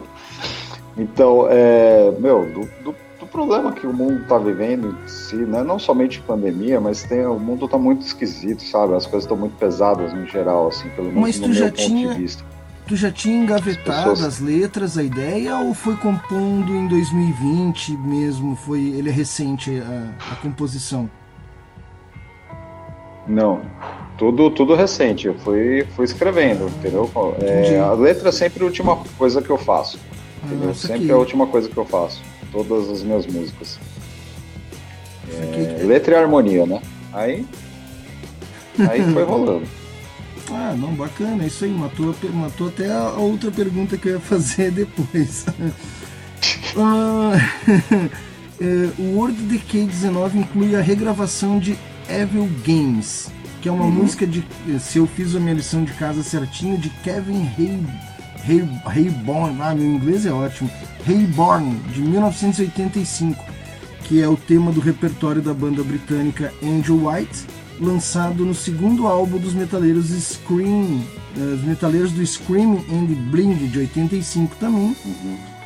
[0.98, 5.62] Então, é, meu, do, do, do, problema que o mundo tá vivendo em si, né?
[5.64, 8.96] Não somente pandemia, mas tem, o mundo tá muito esquisito, sabe?
[8.96, 12.14] As coisas estão muito pesadas no geral, assim, pelo menos mas no meu ponto tinha...
[12.14, 12.44] de vista.
[12.88, 14.24] Tu já tinha engavetado as, pessoas...
[14.24, 18.56] as letras, a ideia, ou foi compondo em 2020 mesmo?
[18.56, 21.08] Foi ele é recente a, a composição?
[23.28, 23.62] Não,
[24.18, 25.28] tudo, tudo recente.
[25.28, 27.10] Eu fui, fui escrevendo, entendeu?
[27.42, 30.00] É, a letra é sempre a última coisa que eu faço.
[30.44, 30.74] Entendeu?
[30.74, 31.12] sempre aqui.
[31.12, 32.22] é a última coisa que eu faço.
[32.52, 33.80] Todas as minhas músicas.
[35.30, 36.82] É, letra e harmonia, né?
[37.14, 37.46] Aí.
[38.80, 39.68] Aí foi rolando.
[40.50, 44.72] Ah, não, bacana, isso aí, matou, matou até a outra pergunta que eu ia fazer
[44.72, 45.46] depois.
[46.78, 47.34] ah,
[48.62, 51.78] é, o World Decay 19 inclui a regravação de
[52.10, 53.30] Evil Games,
[53.62, 53.92] que é uma uhum.
[53.92, 54.44] música de,
[54.80, 57.80] se eu fiz a minha lição de casa certinho, de Kevin Hay,
[58.48, 60.70] Hay, Hayborn, ah, meu inglês é ótimo,
[61.08, 63.44] Hayborn, de 1985,
[64.04, 67.46] que é o tema do repertório da banda britânica Angel White,
[67.80, 71.04] lançado no segundo álbum dos metaleiros Scream,
[71.38, 74.96] uh, os metaleiros do Scream and Bling, de 85 também.
[75.06, 75.57] Uhum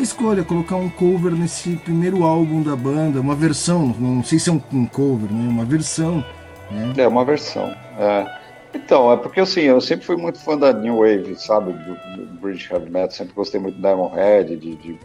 [0.00, 4.52] escolha colocar um cover nesse primeiro álbum da banda, uma versão, não sei se é
[4.52, 5.48] um, cover, né?
[5.48, 6.24] Uma versão.
[6.70, 6.92] Né?
[6.96, 7.74] É uma versão.
[7.98, 8.44] É.
[8.74, 12.40] Então, é porque assim, eu sempre fui muito fã da New Wave, sabe, do, do
[12.40, 14.98] British Heavy Metal, sempre gostei muito de Diamond Head, de, de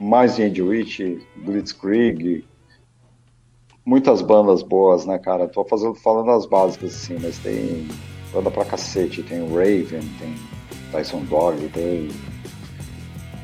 [0.00, 1.00] mais de Andy Witch,
[1.36, 2.44] Blitzkrieg,
[3.84, 5.46] muitas bandas boas, né, cara?
[5.46, 7.86] Tô fazendo, falando as básicas, assim, mas tem
[8.32, 10.34] banda pra cacete, tem Raven, tem
[10.90, 12.08] Tyson Dog, tem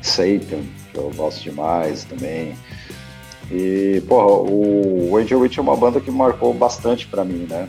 [0.01, 2.55] Satan, que eu gosto demais também.
[3.51, 7.67] E, porra, o Angel Witch é uma banda que marcou bastante para mim, né?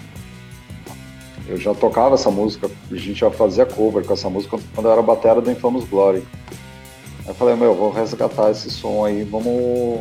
[1.48, 4.92] Eu já tocava essa música, a gente já fazia cover com essa música quando eu
[4.92, 6.22] era batera do Infamous Glory.
[7.20, 10.00] Aí eu falei, meu, vou resgatar esse som aí, vamos,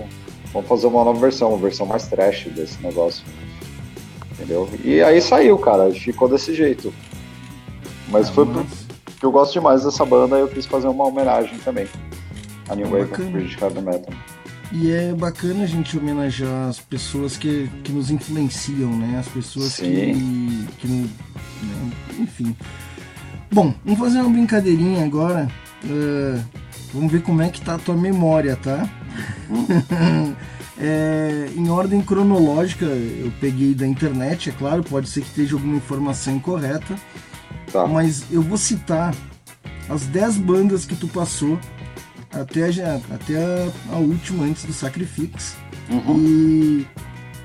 [0.53, 3.23] vamos fazer uma nova versão, uma versão mais trash desse negócio.
[4.33, 4.69] entendeu?
[4.83, 6.93] E aí saiu, cara, ficou desse jeito.
[8.09, 11.57] Mas ah, foi porque eu gosto demais dessa banda e eu quis fazer uma homenagem
[11.59, 11.87] também.
[12.69, 14.13] A New Wave of Heavy Metal.
[14.71, 19.17] E é bacana a gente homenagear as pessoas que, que nos influenciam, né?
[19.19, 20.67] As pessoas Sim.
[20.77, 20.77] que.
[20.79, 21.91] que né?
[22.19, 22.55] Enfim.
[23.51, 25.47] Bom, vamos fazer uma brincadeirinha agora.
[25.84, 26.39] Uh,
[26.93, 28.88] vamos ver como é que tá a tua memória, tá?
[30.79, 35.77] é, em ordem cronológica, eu peguei da internet, é claro, pode ser que esteja alguma
[35.77, 36.95] informação incorreta.
[37.71, 37.88] Tá.
[37.88, 39.15] Mas eu vou citar
[39.89, 41.58] as 10 bandas que tu passou
[42.31, 45.55] até, a, até a, a última antes do Sacrifix.
[45.89, 46.17] Uhum.
[46.17, 46.87] E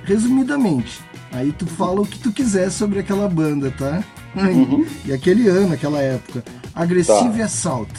[0.04, 1.00] resumidamente,
[1.32, 4.02] aí tu fala o que tu quiser sobre aquela banda, tá?
[4.36, 4.86] Uhum.
[5.06, 6.42] E aquele ano, aquela época.
[6.74, 7.44] Aggressive tá.
[7.44, 7.92] Assault,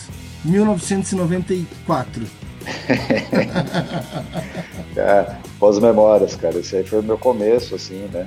[0.43, 2.25] 1994.
[4.97, 6.57] é, pós-memórias, cara.
[6.57, 8.25] Esse aí foi o meu começo, assim, né?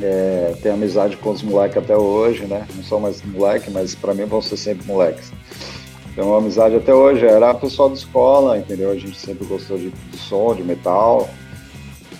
[0.00, 2.66] É, tenho amizade com os moleques até hoje, né?
[2.74, 5.30] Não são mais moleque, mas para mim vão ser sempre moleques.
[6.14, 7.24] Tenho uma amizade até hoje.
[7.24, 8.90] Era pessoal de escola, entendeu?
[8.90, 11.28] A gente sempre gostou de, de som, de metal.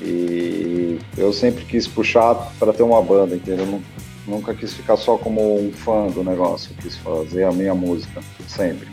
[0.00, 3.80] E eu sempre quis puxar para ter uma banda, entendeu?
[4.26, 6.74] Nunca quis ficar só como um fã do negócio.
[6.80, 8.88] quis fazer a minha música, sempre.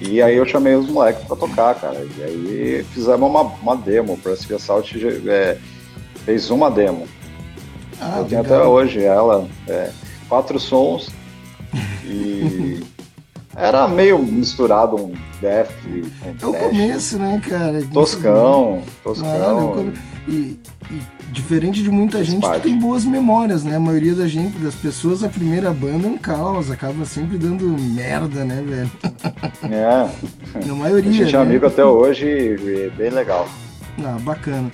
[0.00, 2.06] E aí eu chamei os moleques para tocar, cara.
[2.18, 4.14] E aí fizemos uma, uma demo.
[4.14, 5.58] O Press Assault é,
[6.24, 7.06] fez uma demo
[8.00, 9.46] ah, eu tenho até hoje ela.
[9.68, 9.90] É,
[10.28, 11.10] quatro sons
[12.04, 12.80] e
[13.56, 15.70] era meio misturado um death
[16.40, 17.82] É o começo, né, cara?
[17.92, 19.92] Toscão, toscão.
[20.28, 20.58] e,
[20.90, 23.76] e, diferente de muita gente que tem boas memórias, né?
[23.76, 27.64] A maioria da gente, das pessoas, a primeira banda é um caos, acaba sempre dando
[27.78, 28.90] merda, né, velho?
[29.64, 30.66] É.
[30.66, 31.10] Na maioria.
[31.10, 31.44] A gente é né?
[31.44, 33.48] amigo até hoje e bem legal.
[34.02, 34.70] Ah, bacana.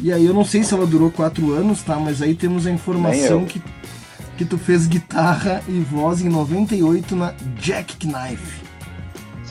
[0.00, 1.96] E aí eu não sei se ela durou quatro anos, tá?
[1.96, 3.62] Mas aí temos a informação que,
[4.42, 8.60] que tu fez guitarra e voz em 98 na Jack Knife.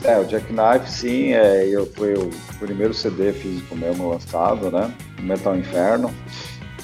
[0.04, 2.28] É, o Jack Knife, sim, é, eu, foi o
[2.58, 4.92] primeiro CD físico mesmo lançado, né?
[5.22, 6.12] Metal Inferno.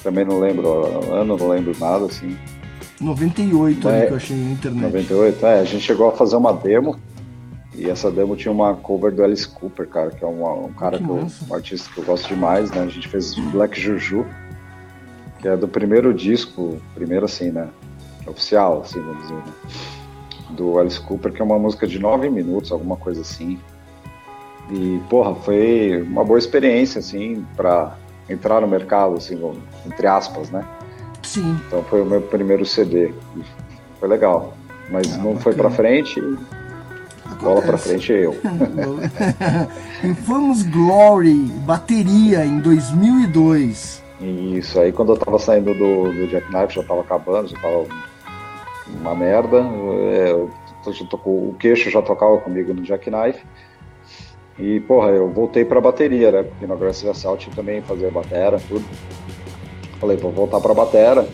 [0.01, 2.35] Também não lembro ano, não lembro nada, assim.
[2.99, 4.81] 98 é, ali que eu achei na internet.
[4.81, 6.99] 98, é, a gente chegou a fazer uma demo
[7.75, 10.97] e essa demo tinha uma cover do Alice Cooper, cara, que é uma, um cara
[10.97, 12.81] que, que eu, um artista que eu gosto demais, né?
[12.81, 14.25] A gente fez Black Juju,
[15.39, 17.67] que é do primeiro disco, primeiro assim, né?
[18.29, 19.53] Oficial, assim, vamos dizer, né?
[20.51, 23.59] Do Alice Cooper, que é uma música de nove minutos, alguma coisa assim.
[24.71, 27.95] E, porra, foi uma boa experiência, assim, pra
[28.29, 29.39] entrar no mercado, assim,
[29.85, 30.65] entre aspas, né?
[31.23, 31.57] Sim.
[31.67, 33.13] Então foi o meu primeiro CD.
[33.99, 34.53] Foi legal.
[34.89, 35.39] Mas ah, não bacana.
[35.41, 36.21] foi pra frente
[37.41, 38.35] Bola pra frente eu.
[40.03, 41.33] Infamous Glory,
[41.65, 44.03] bateria em 2002.
[44.21, 47.85] Isso, aí quando eu tava saindo do, do Jackknife, já tava acabando, já tava
[48.99, 49.57] uma merda.
[49.57, 50.49] É, eu,
[51.25, 53.43] o queixo já tocava comigo no Jackknife.
[54.57, 56.43] E, porra, eu voltei pra bateria, né?
[56.43, 58.83] Porque no Aggressive Assault também fazia batera, tudo.
[59.99, 61.27] Falei, vou voltar pra batera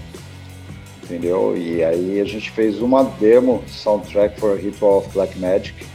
[1.05, 1.55] entendeu?
[1.55, 5.85] E aí a gente fez uma demo, Soundtrack for Ritual of Black Magic.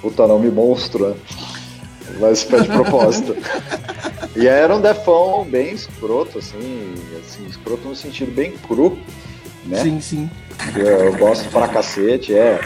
[0.00, 1.16] Puta nome monstro, né?
[2.20, 3.34] Mas foi de propósito.
[4.36, 8.98] e era um defão bem escroto, assim, assim, escroto no sentido bem cru,
[9.64, 9.82] né?
[9.82, 10.30] Sim, sim.
[10.76, 12.60] Eu, eu gosto pra cacete, é.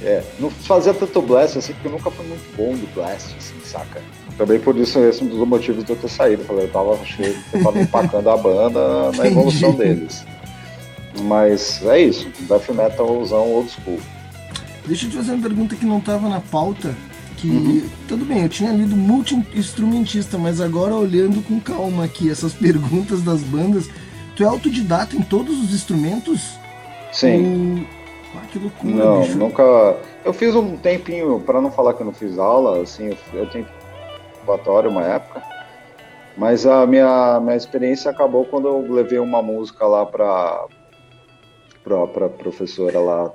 [0.00, 3.54] É, não fazia tanto blast assim, porque eu nunca fui muito bom do blast, assim,
[3.64, 4.00] saca?
[4.36, 6.42] Também por isso, esse é um dos motivos de eu ter saído.
[6.42, 10.24] Eu falei, eu tava cheio, eu tava empacando a banda na evolução deles.
[11.22, 13.98] Mas é isso, death metalzão old school.
[14.86, 16.94] Deixa eu te fazer uma pergunta que não estava na pauta.
[17.36, 17.88] Que uhum.
[18.08, 23.42] tudo bem, eu tinha lido multi-instrumentista, mas agora olhando com calma aqui essas perguntas das
[23.42, 23.88] bandas,
[24.34, 26.57] tu é autodidata em todos os instrumentos?
[27.12, 27.86] Sim.
[28.34, 29.38] Ah, que loucura, Não, bicho.
[29.38, 29.96] nunca.
[30.24, 33.66] Eu fiz um tempinho, para não falar que eu não fiz aula, assim, eu tenho
[34.48, 35.42] conservatório uma época.
[36.36, 40.66] Mas a minha, minha experiência acabou quando eu levei uma música lá para
[41.82, 43.32] pra, professora lá.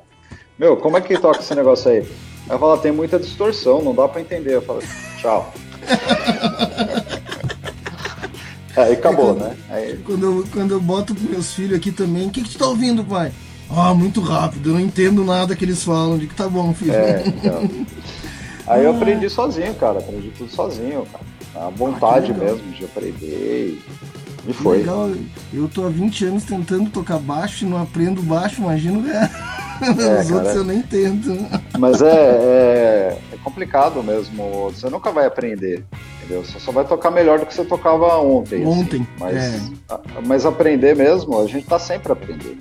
[0.57, 2.07] Meu, como é que toca esse negócio aí?
[2.47, 4.55] Ela fala, tem muita distorção, não dá pra entender.
[4.55, 4.81] Eu falo,
[5.19, 5.51] tchau.
[8.77, 9.57] aí acabou, quando, né?
[9.69, 9.97] Aí...
[9.97, 12.67] Quando, eu, quando eu boto pros meus filhos aqui também, o que, que tu tá
[12.67, 13.31] ouvindo, pai?
[13.69, 16.17] Ah, muito rápido, eu não entendo nada que eles falam.
[16.17, 16.93] Digo, tá bom, filho.
[16.93, 17.69] É, então.
[18.67, 19.99] Aí eu aprendi sozinho, cara.
[19.99, 21.65] Aprendi tudo sozinho, cara.
[21.65, 23.81] A vontade ah, mesmo de aprender.
[24.47, 24.79] E foi.
[24.79, 25.11] Legal.
[25.53, 29.03] Eu tô há 20 anos tentando tocar baixo e não aprendo baixo, imagino.
[29.13, 29.63] É.
[29.81, 31.35] É, Os outros eu nem tento.
[31.77, 34.69] Mas é, é, é, complicado mesmo.
[34.69, 35.83] Você nunca vai aprender.
[36.19, 36.45] entendeu?
[36.45, 38.63] Você só vai tocar melhor do que você tocava ontem.
[38.63, 38.65] Assim.
[38.65, 39.07] Ontem, assim.
[39.19, 40.21] mas, é.
[40.25, 42.59] mas aprender mesmo, a gente tá sempre aprendendo.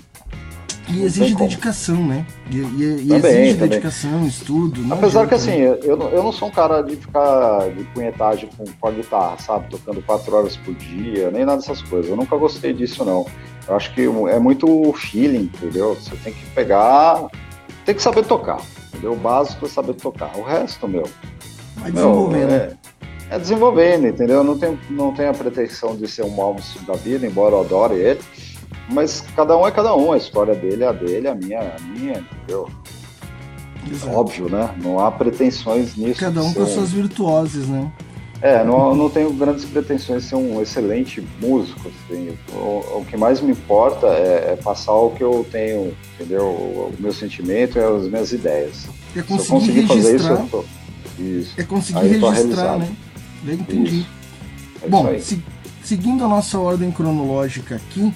[0.89, 2.25] E exige dedicação, né?
[2.51, 3.69] E, e, e também, exige também.
[3.69, 4.93] dedicação, estudo.
[4.93, 8.87] Apesar que assim, eu, eu não sou um cara de ficar de punhetagem com, com
[8.87, 9.69] a guitarra, sabe?
[9.69, 12.09] Tocando quatro horas por dia, nem nada dessas coisas.
[12.09, 13.25] Eu nunca gostei disso, não.
[13.67, 15.95] Eu acho que é muito feeling, entendeu?
[15.95, 17.27] Você tem que pegar,
[17.85, 19.13] tem que saber tocar, entendeu?
[19.13, 20.37] O básico é saber tocar.
[20.37, 21.07] O resto, meu.
[21.77, 22.49] Vai desenvolvendo.
[22.49, 22.77] Meu, é,
[23.29, 24.37] é, desenvolvendo, entendeu?
[24.37, 27.61] Eu não tenho, não tenho a pretensão de ser um almoço da vida, embora eu
[27.61, 28.19] adore ele.
[28.89, 31.75] Mas cada um é cada um, a história dele é a dele, a minha é
[31.77, 32.69] a minha, entendeu?
[33.89, 34.15] Exato.
[34.15, 34.73] Óbvio, né?
[34.81, 36.19] Não há pretensões nisso.
[36.19, 37.91] Cada um com as suas virtuoses, né?
[38.41, 41.89] É, não, não tenho grandes pretensões de ser um excelente músico.
[41.89, 42.37] Assim.
[42.53, 46.43] O, o que mais me importa é, é, passar o que eu tenho, entendeu?
[46.43, 48.85] O, o meu sentimento e as minhas ideias.
[49.15, 50.65] É conseguir, Se eu conseguir fazer isso, eu tô...
[51.17, 51.53] isso.
[51.57, 52.91] É conseguir Aí registrar, né?
[53.45, 54.05] Já entendi.
[54.81, 55.41] É Bom, se,
[55.81, 58.13] seguindo a nossa ordem cronológica aqui,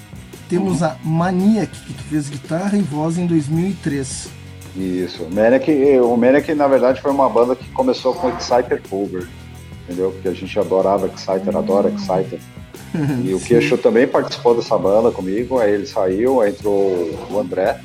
[0.49, 0.87] temos uhum.
[0.87, 4.29] a Maniac, que tu fez guitarra e voz em 2003.
[4.75, 5.23] Isso.
[5.23, 9.27] O Maniac, o Maniac, na verdade, foi uma banda que começou com Exciter Cover
[9.87, 10.11] entendeu?
[10.11, 12.39] Porque a gente adorava Exciter, adora Exciter.
[13.23, 17.79] E o Queixo também participou dessa banda comigo, aí ele saiu, aí entrou o André,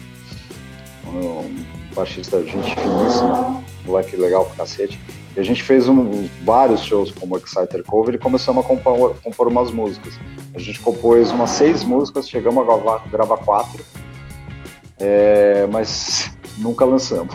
[1.07, 1.55] um
[1.94, 4.98] baixista gente finíssimo, moleque legal pra cacete.
[5.36, 9.48] E a gente fez um, vários shows como Exciter Cover e começamos a compor, compor
[9.48, 10.14] umas músicas.
[10.54, 13.82] A gente compôs umas seis músicas, chegamos a gravar, gravar quatro,
[14.98, 17.34] é, mas nunca lançamos.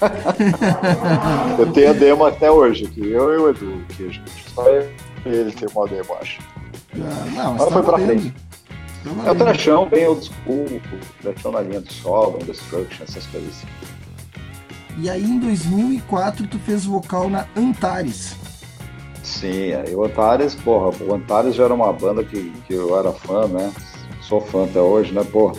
[1.58, 4.64] eu tenho a demo até hoje, que eu e o Edu, que a gente só
[5.24, 6.40] ele tem uma demo, acho.
[6.94, 8.34] Ah, não, Agora foi pra frente.
[9.04, 10.80] Tá é o trachão, bem old school,
[11.22, 13.95] trachão na linha do solo, Destruction, essas coisas assim.
[14.98, 18.36] E aí em 2004 tu fez vocal na Antares.
[19.22, 23.12] Sim, aí o Antares, porra, o Antares já era uma banda que, que eu era
[23.12, 23.72] fã, né?
[24.20, 25.54] Sou fã até hoje, né, porra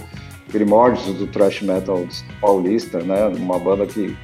[0.52, 2.08] primórdios do thrash metal
[2.40, 3.28] paulista, né?
[3.28, 4.18] Uma banda que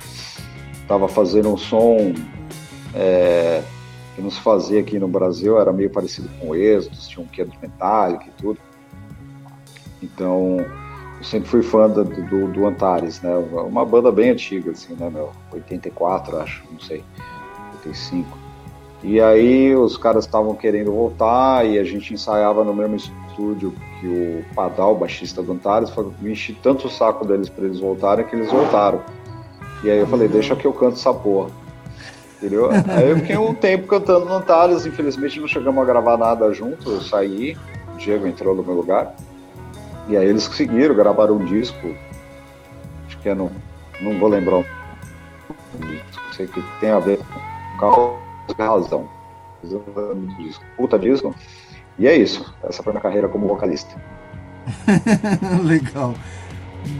[0.81, 2.13] estava fazendo um som
[2.93, 3.61] é,
[4.15, 7.27] que não se fazia aqui no Brasil, era meio parecido com o Êxodos, tinha um
[7.27, 8.59] quê de Metallica e tudo.
[10.01, 10.57] Então,
[11.23, 13.33] eu sempre fui fã do, do, do, Antares, né?
[13.35, 15.31] Uma banda bem antiga, assim, né, meu?
[15.53, 17.01] 84, acho, não sei,
[17.75, 18.37] 85.
[19.01, 24.07] E aí os caras estavam querendo voltar e a gente ensaiava no mesmo estúdio que
[24.07, 28.35] o Padal, baixista do Antares, me enchi tanto o saco deles para eles voltarem que
[28.35, 29.01] eles voltaram.
[29.81, 31.49] E aí eu falei, deixa que eu canto essa porra.
[32.37, 32.69] Entendeu?
[32.89, 36.91] Aí eu fiquei um tempo cantando no Antares, infelizmente não chegamos a gravar nada junto,
[36.91, 37.55] eu saí,
[37.93, 39.15] o Diego entrou no meu lugar.
[40.07, 41.95] E aí eles conseguiram, gravaram um disco,
[43.07, 43.51] acho que é no,
[44.01, 44.65] não vou lembrar um
[45.79, 47.19] não sei que tem a ver
[47.79, 48.17] com
[48.57, 49.07] razão.
[50.77, 51.33] Puta disco.
[51.97, 52.53] E é isso.
[52.63, 53.95] Essa foi minha carreira como vocalista.
[55.63, 56.13] Legal.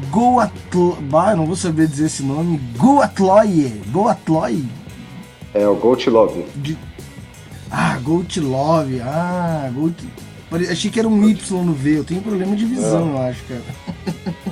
[0.10, 0.98] Goatlo...
[1.14, 2.58] Ah, não vou saber dizer esse nome.
[2.78, 3.82] Goatloy.
[3.92, 4.66] Goatloy.
[5.54, 6.44] É o Goat Love.
[6.56, 6.78] De...
[7.72, 9.02] Ah, Goat Love.
[9.02, 9.96] Ah, Goat...
[10.70, 12.00] Achei que era um Y no V.
[12.00, 13.12] Eu tenho problema de visão, é.
[13.12, 13.62] eu acho, cara.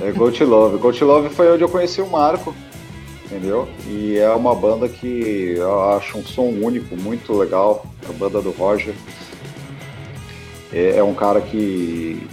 [0.00, 0.42] É Goat
[1.04, 1.28] Love.
[1.30, 2.54] Foi onde eu conheci o Marco
[3.32, 3.66] entendeu?
[3.86, 8.50] E é uma banda que eu acho um som único, muito legal, a banda do
[8.50, 8.94] Roger.
[10.70, 12.26] É, é um cara que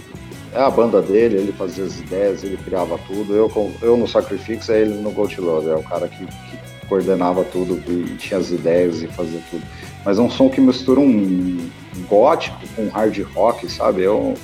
[0.52, 3.34] é a banda dele, ele fazia as ideias, ele criava tudo.
[3.34, 7.44] Eu, eu no Sacrifix, é ele no Gold Love, é o cara que, que, coordenava
[7.44, 9.62] tudo e tinha as ideias e fazia tudo.
[10.04, 11.70] Mas é um som que mistura um
[12.08, 14.04] gótico com hard rock, sabe?
[14.04, 14.34] É uma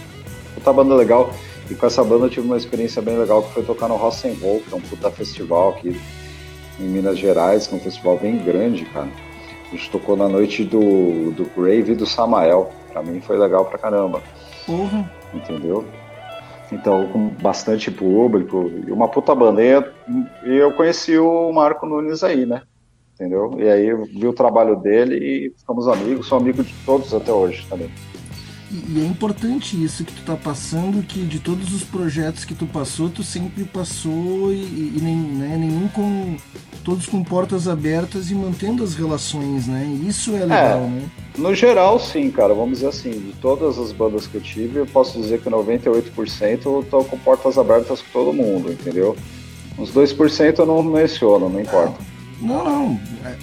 [0.54, 1.30] puta banda legal.
[1.70, 4.12] E com essa banda eu tive uma experiência bem legal que foi tocar no Roll,
[4.12, 6.00] que é um puta festival aqui
[6.78, 9.08] em Minas Gerais, que é um festival bem grande, cara.
[9.66, 12.70] A gente tocou na noite do, do Grave e do Samael.
[12.92, 14.22] Pra mim foi legal pra caramba.
[14.68, 15.04] Uhum.
[15.34, 15.84] Entendeu?
[16.70, 19.62] Então, com bastante público e uma puta banda.
[19.62, 19.84] E
[20.44, 22.62] eu conheci o Marco Nunes aí, né?
[23.16, 23.56] Entendeu?
[23.58, 27.32] E aí eu vi o trabalho dele e ficamos amigos, sou amigo de todos até
[27.32, 27.90] hoje também.
[28.70, 32.66] E, é importante isso que tu tá passando, que de todos os projetos que tu
[32.66, 36.36] passou, tu sempre passou e, e nem, né, nenhum com
[36.84, 39.84] todos com portas abertas e mantendo as relações, né?
[40.06, 41.10] Isso é legal, é, né?
[41.38, 42.54] No geral, sim, cara.
[42.54, 46.66] Vamos dizer assim, de todas as bandas que eu tive, eu posso dizer que 98%
[46.66, 49.16] eu tô com portas abertas com todo mundo, entendeu?
[49.78, 52.15] Uns 2% eu não menciono, não importa.
[52.40, 53.00] Não, não.
[53.24, 53.36] É,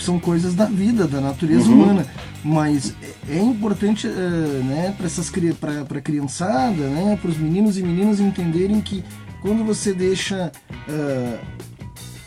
[0.00, 1.82] são coisas da vida, da natureza uhum.
[1.82, 2.06] humana.
[2.44, 2.94] Mas
[3.28, 5.30] é, é importante, uh, né, para essas
[5.60, 9.04] para criançada, né, para os meninos e meninas entenderem que
[9.42, 10.52] quando você deixa
[10.88, 11.38] uh,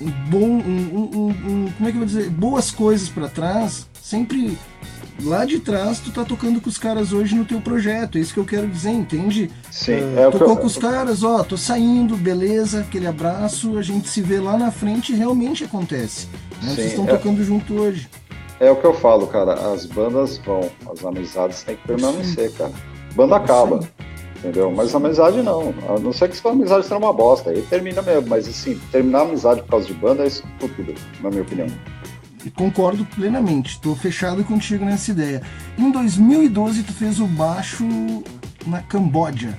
[0.01, 4.57] um bom, um, um, como é que eu vou dizer, boas coisas para trás, sempre
[5.24, 8.34] lá de trás tu tá tocando com os caras hoje no teu projeto, é isso
[8.34, 9.49] que eu quero dizer, entende?
[9.69, 10.57] Sim, uh, é tocou eu...
[10.57, 14.72] com os caras, ó, tô saindo, beleza, aquele abraço, a gente se vê lá na
[14.72, 16.28] frente e realmente acontece.
[16.61, 16.69] Né?
[16.69, 17.07] Sim, Vocês estão é...
[17.07, 18.09] tocando junto hoje.
[18.59, 22.57] É o que eu falo, cara, as bandas vão, as amizades têm que permanecer, Sim.
[22.57, 22.72] cara.
[23.15, 23.80] Banda acaba.
[24.38, 24.72] Entendeu?
[24.72, 25.74] Mas amizade não.
[25.88, 27.51] A não ser que sua amizade seja uma bosta.
[27.51, 28.28] Aí termina mesmo.
[28.28, 31.67] Mas assim, terminar a amizade por causa de banda é estúpido, na minha opinião
[32.50, 35.42] concordo plenamente, estou fechado contigo nessa ideia.
[35.78, 37.86] Em 2012 tu fez o baixo
[38.66, 39.58] na Camboja.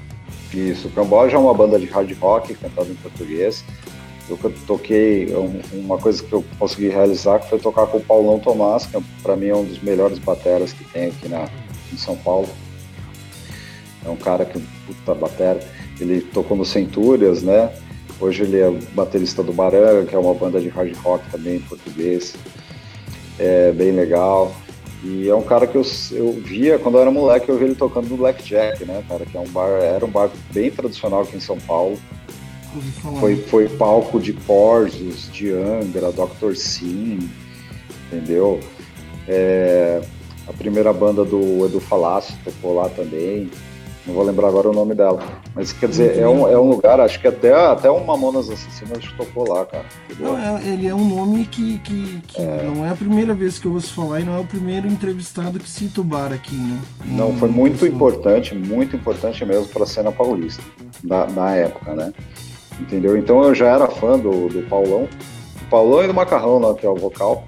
[0.52, 3.64] Isso, Camboja é uma banda de hard rock cantada em português.
[4.28, 5.34] Eu toquei
[5.72, 9.00] uma coisa que eu consegui realizar que foi tocar com o Paulão Tomás, que é,
[9.22, 11.48] para mim é um dos melhores bateras que tem aqui na,
[11.92, 12.48] em São Paulo.
[14.04, 15.60] É um cara que puta batera.
[16.00, 17.70] Ele tocou no Centúrias, né?
[18.20, 21.60] Hoje ele é baterista do Baranga, que é uma banda de hard rock também em
[21.60, 22.34] português
[23.38, 24.54] é bem legal.
[25.04, 27.74] E é um cara que eu, eu via, quando eu era moleque, eu vi ele
[27.74, 29.26] tocando no Blackjack, né, cara?
[29.26, 31.98] Que é um bar, era um bar bem tradicional aqui em São Paulo.
[33.20, 36.54] Foi, foi palco de Portos, de Angra, Dr.
[36.54, 37.28] Sim,
[38.06, 38.60] entendeu?
[39.28, 40.00] É,
[40.48, 43.50] a primeira banda do Edu Falassi tocou lá também
[44.06, 45.22] não vou lembrar agora o nome dela.
[45.54, 49.04] Mas quer dizer, é um, é um lugar, acho que até, até o Mamonas Assassinas
[49.16, 49.84] tocou lá, cara.
[50.18, 52.62] Não, é, ele é um nome que, que, que é.
[52.64, 55.58] não é a primeira vez que eu ouço falar e não é o primeiro entrevistado
[55.58, 56.80] que cita o bar aqui, né?
[57.04, 60.62] Não, foi muito importante, muito importante mesmo para a cena paulista,
[61.02, 62.12] na, na época, né?
[62.80, 63.16] Entendeu?
[63.16, 65.08] Então eu já era fã do, do Paulão.
[65.62, 67.44] O Paulão e do Macarrão, né, que é o vocal.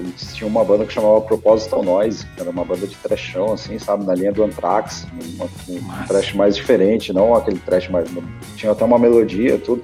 [0.00, 3.78] Eles tinham uma banda que chamava Proposital Noise, que era uma banda de trashão, assim,
[3.78, 8.08] sabe, na linha do Anthrax, uma, um trash mais diferente, não aquele trash mais.
[8.56, 9.82] Tinha até uma melodia tudo.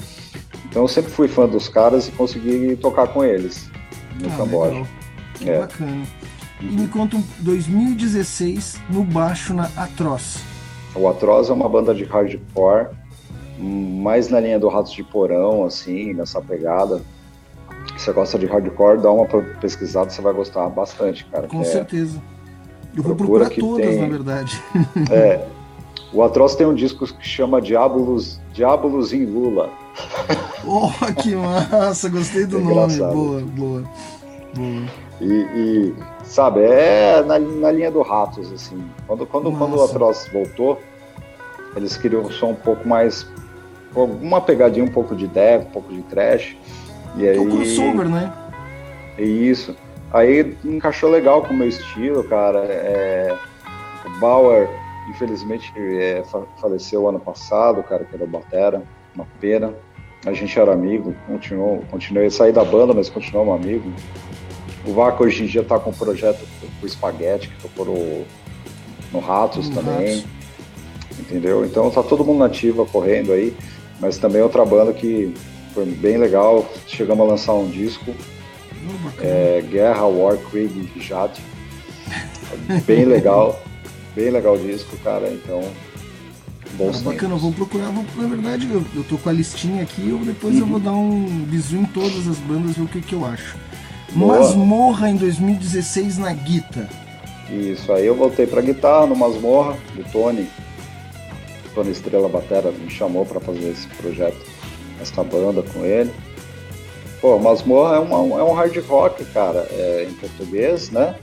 [0.65, 3.71] Então eu sempre fui fã dos caras e consegui tocar com eles
[4.21, 4.71] no ah, Camboja.
[4.71, 4.87] Legal.
[5.35, 5.59] Que é.
[5.59, 6.03] bacana.
[6.61, 10.39] E me conta um 2016 no baixo na Atroz.
[10.95, 12.89] O Atroz é uma banda de hardcore,
[13.59, 17.03] mais na linha do Ratos de Porão, assim, nessa pegada
[17.97, 19.27] você gosta de hardcore, dá uma
[19.61, 21.49] pesquisada, você vai gostar bastante, cara.
[21.49, 22.21] Com é, certeza.
[22.97, 24.63] Eu vou procurar todas, tem, na verdade.
[25.11, 25.47] É.
[26.13, 29.71] O Atroz tem um disco que chama Diabolos, Diabolos em Lula.
[30.69, 30.91] Oh,
[31.23, 32.09] que massa!
[32.09, 32.97] Gostei do é nome.
[32.97, 33.85] Boa, boa, boa.
[35.21, 35.95] E, e,
[36.25, 38.85] sabe, é na, na, linha do Ratos, assim.
[39.07, 40.81] Quando, quando, quando o Atroz voltou,
[41.77, 43.27] eles queriam um som um pouco mais.
[43.95, 46.57] Uma pegadinha um pouco de death, um pouco de trash.
[47.17, 48.33] E aí, é o crossover, né?
[49.19, 49.75] Isso.
[50.13, 52.61] Aí encaixou legal com o meu estilo, cara.
[52.61, 53.37] É,
[54.05, 54.69] o Bauer,
[55.09, 56.23] infelizmente, é,
[56.61, 58.83] faleceu ano passado, cara, que era o Batera,
[59.15, 59.75] uma pena.
[60.25, 63.93] A gente era amigo, continuou, continuei a sair da banda, mas continuamos amigo.
[64.85, 66.45] O Vaca hoje em dia tá com um projeto
[66.81, 68.25] com o Spaghetti, que tocou no,
[69.13, 70.17] no Ratos também.
[70.17, 70.37] Ratos.
[71.19, 71.65] Entendeu?
[71.65, 73.57] Então tá todo mundo nativa correndo aí,
[74.01, 75.35] mas também outra banda que
[75.77, 76.67] foi bem legal.
[76.87, 81.43] Chegamos a lançar um disco, oh, é, Guerra, War, Krieg, Jade.
[82.87, 83.63] Bem legal,
[84.15, 85.29] bem legal o disco, cara.
[85.29, 85.63] Então,
[86.79, 87.91] bons ah, Bacana, vou procurar.
[87.91, 90.09] Vou, na verdade, eu, eu tô com a listinha aqui.
[90.09, 90.61] Eu, depois uhum.
[90.61, 93.57] eu vou dar um bisu em todas as bandas ver o que, que eu acho.
[94.13, 94.39] Boa.
[94.39, 96.89] Masmorra em 2016 na Guita.
[97.51, 100.49] Isso, aí eu voltei pra guitarra no Masmorra, do Tony.
[101.75, 104.56] Tony Estrela Batera me chamou para fazer esse projeto
[105.11, 106.13] essa banda com ele.
[107.21, 111.17] Pô, Masmorra é, uma, é um hard rock, cara, é, em português, né?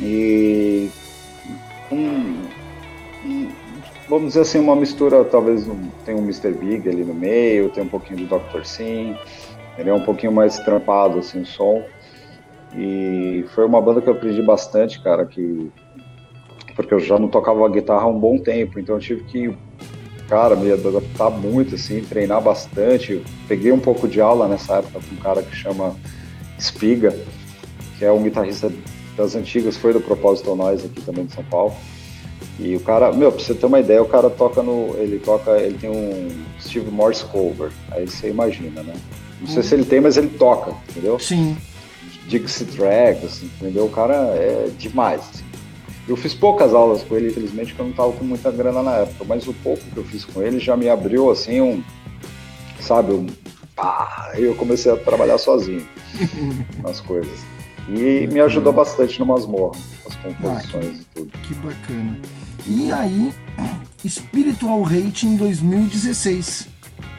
[0.00, 0.88] E
[1.90, 2.42] um,
[3.24, 3.48] um,
[4.08, 6.52] vamos dizer assim, uma mistura, talvez um, tem um Mr.
[6.52, 8.64] Big ali no meio, tem um pouquinho de Dr.
[8.64, 9.16] Sim,
[9.76, 11.82] ele é um pouquinho mais trampado, assim, o som.
[12.74, 15.70] E foi uma banda que eu aprendi bastante, cara, que
[16.74, 19.54] porque eu já não tocava guitarra há um bom tempo, então eu tive que
[20.32, 23.12] cara, me adaptar muito, assim, treinar bastante.
[23.12, 25.94] Eu peguei um pouco de aula nessa época com um cara que chama
[26.58, 27.14] Spiga,
[27.98, 28.72] que é um guitarrista
[29.14, 31.74] das antigas, foi do Propósito Nós aqui também de São Paulo.
[32.58, 34.96] E o cara, meu, pra você ter uma ideia, o cara toca no.
[34.96, 37.70] Ele toca, ele tem um Steve Morse cover.
[37.90, 38.94] Aí você imagina, né?
[39.38, 41.18] Não sei se ele tem, mas ele toca, entendeu?
[41.18, 41.58] Sim.
[42.26, 43.84] Dixie Tracks, assim, entendeu?
[43.84, 45.20] O cara é demais.
[45.20, 45.44] Assim.
[46.08, 48.96] Eu fiz poucas aulas com ele, infelizmente, porque eu não estava com muita grana na
[48.96, 51.82] época, mas o pouco que eu fiz com ele já me abriu, assim, um.
[52.80, 53.26] Sabe, um.
[53.76, 55.86] Pá, eu comecei a trabalhar sozinho
[56.82, 57.40] nas coisas.
[57.88, 61.38] E me ajudou bastante no masmorra, as composições ah, e tudo.
[61.38, 62.20] Que bacana.
[62.66, 63.32] E aí,
[64.08, 66.68] Spiritual Hate em 2016.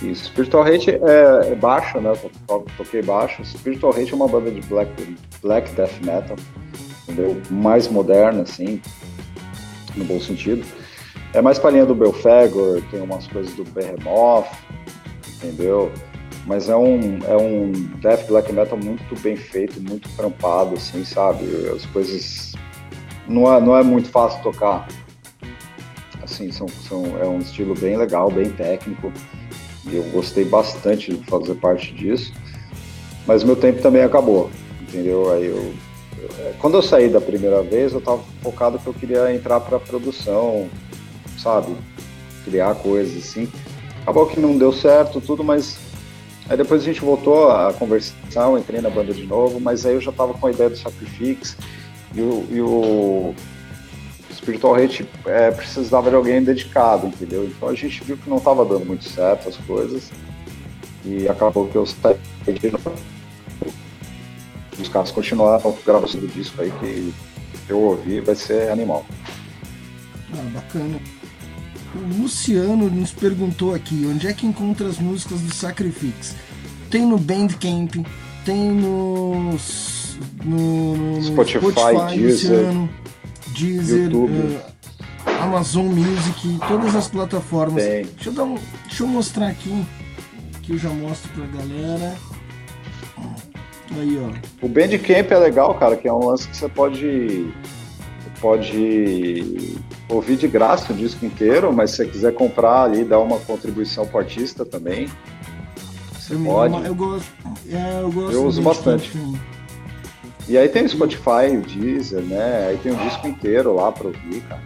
[0.01, 2.13] Isso, Spiritual Hate é, é baixo, né?
[2.49, 3.43] Eu toquei baixo.
[3.45, 6.36] Spiritual Hate é uma banda de black, black death metal
[7.04, 7.41] entendeu?
[7.49, 8.82] Mais moderna, assim,
[9.95, 10.66] no bom sentido.
[11.34, 14.47] É mais pra linha do Belfagor, tem umas coisas do Behemoth,
[15.36, 15.91] entendeu?
[16.45, 21.45] Mas é um, é um death black metal muito bem feito, muito trampado, assim, sabe?
[21.74, 22.54] As coisas.
[23.28, 24.88] Não é, não é muito fácil tocar.
[26.22, 29.12] Assim, são, são, é um estilo bem legal, bem técnico.
[29.86, 32.34] E eu gostei bastante de fazer parte disso.
[33.26, 34.51] Mas meu tempo também acabou,
[34.82, 35.32] entendeu?
[35.32, 35.74] Aí eu
[36.59, 40.70] quando eu saí da primeira vez, eu estava focado que eu queria entrar para produção,
[41.38, 41.76] sabe?
[42.45, 43.51] Criar coisas assim.
[44.01, 45.78] Acabou que não deu certo, tudo, mas
[46.49, 49.93] Aí depois a gente voltou a conversar, eu entrei na banda de novo, mas aí
[49.93, 51.55] eu já tava com a ideia do Sacrifix
[52.14, 53.34] e o, e o
[54.32, 57.45] Spiritual Hate é, precisava de alguém dedicado, entendeu?
[57.45, 60.11] Então a gente viu que não tava dando muito certo as coisas
[61.05, 62.91] e acabou que eu saí de novo.
[64.84, 67.13] Os caras continuaram gravando do disco aí que
[67.69, 69.05] eu ouvi, vai ser animal.
[70.34, 70.99] Ah, bacana.
[71.95, 76.36] O Luciano nos perguntou aqui onde é que encontra as músicas do Sacrifix.
[76.89, 77.95] Tem no Bandcamp,
[78.43, 79.51] tem no,
[80.43, 82.89] no, no Spotify, Spotify Deezer, Luciano,
[83.47, 84.61] Deezer uh,
[85.41, 87.84] Amazon Music, todas as plataformas.
[87.84, 88.57] Deixa eu, dar um,
[88.88, 89.86] deixa eu mostrar aqui,
[90.61, 92.32] que eu já mostro pra galera.
[94.00, 94.66] Aí, ó.
[94.66, 97.54] O Bandcamp é legal, cara, que é um lance que você pode
[98.39, 99.78] pode
[100.10, 104.06] ouvir de graça o disco inteiro, mas se você quiser comprar ali, dar uma contribuição
[104.06, 105.08] para o artista também,
[106.20, 106.86] você eu pode.
[106.86, 107.32] eu gosto,
[107.70, 108.34] é, eu gosto.
[108.34, 109.12] Eu uso bastante.
[110.48, 112.68] E aí tem o Spotify, o Deezer, né?
[112.68, 114.62] Aí tem o disco inteiro lá para ouvir, cara.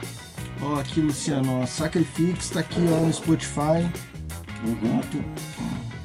[0.62, 3.88] Ó, aqui, Luciano, ó, Sacrifix tá aqui ó, no Spotify.
[4.66, 5.02] Uhum.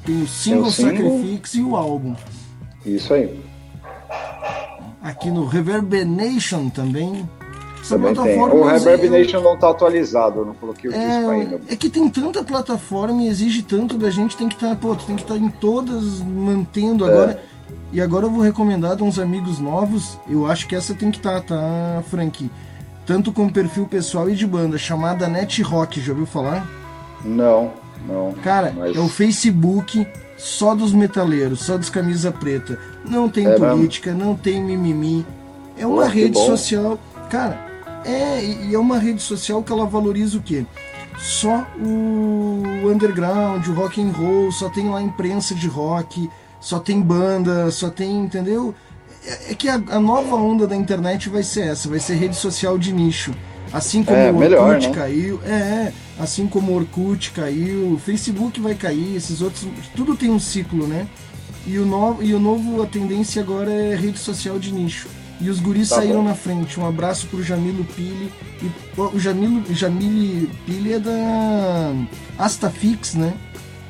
[0.05, 2.15] Tem, o single, o single Sacrifix e o álbum.
[2.85, 3.39] Isso aí.
[5.01, 7.27] Aqui no Reverberation também.
[7.87, 8.39] Também tem.
[8.39, 11.61] O Reverb Nation não está atualizado, eu não coloquei o é, disco ainda.
[11.67, 14.95] É que tem tanta plataforma e exige tanto da gente, tem que estar, tá, pô,
[14.95, 17.31] tem que estar tá em todas, mantendo agora.
[17.31, 17.53] É.
[17.91, 21.17] E agora eu vou recomendar a uns amigos novos, eu acho que essa tem que
[21.17, 22.49] estar, tá, tá, Frank?
[23.05, 26.65] Tanto com perfil pessoal e de banda, chamada Net Rock, já ouviu falar?
[27.23, 27.71] Não,
[28.07, 28.33] não.
[28.43, 28.95] Cara, mas...
[28.95, 30.05] é o Facebook
[30.37, 32.77] só dos metaleiros, só dos camisa preta.
[33.05, 34.25] Não tem é política, mesmo?
[34.25, 35.25] não tem mimimi.
[35.77, 36.99] É uma Pô, rede social.
[37.29, 37.59] Cara,
[38.05, 40.65] é, e é uma rede social que ela valoriza o quê?
[41.17, 46.29] Só o underground, o rock and roll, só tem lá imprensa de rock,
[46.59, 48.75] só tem banda, só tem, entendeu?
[49.25, 52.35] É, é que a, a, nova onda da internet vai ser essa, vai ser rede
[52.35, 53.33] social de nicho.
[53.73, 54.89] Assim como é, o Orkut melhor, né?
[54.91, 59.65] caiu, é, é, assim como o Orkut caiu, o Facebook vai cair, esses outros,
[59.95, 61.07] tudo tem um ciclo, né?
[61.65, 65.07] E o novo, e o novo a tendência agora é rede social de nicho.
[65.41, 66.29] E os guris tá saíram bom.
[66.29, 66.79] na frente.
[66.79, 68.31] Um abraço pro Jamilo Pili.
[68.61, 71.93] E, o Jamilo, Jamile Pili é da
[72.37, 73.33] Astafix, né?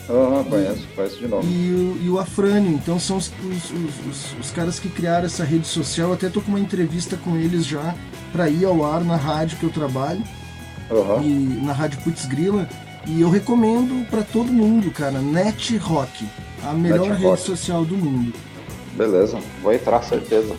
[0.10, 1.47] Aham, conheço, conheço de novo.
[1.47, 5.43] E, o, e o Afrânio, então são os, os, os, os, caras que criaram essa
[5.43, 6.10] rede social.
[6.10, 7.95] Eu até tô com uma entrevista com eles já
[8.32, 10.22] para ir ao ar na rádio que eu trabalho.
[10.89, 11.24] Uhum.
[11.24, 12.68] E na Rádio Putz Grila.
[13.08, 16.26] E eu recomendo para todo mundo, cara, Net Rock,
[16.64, 17.41] a melhor Net rede Rock.
[17.41, 18.34] social do mundo.
[18.95, 20.56] Beleza, vou entrar, certeza.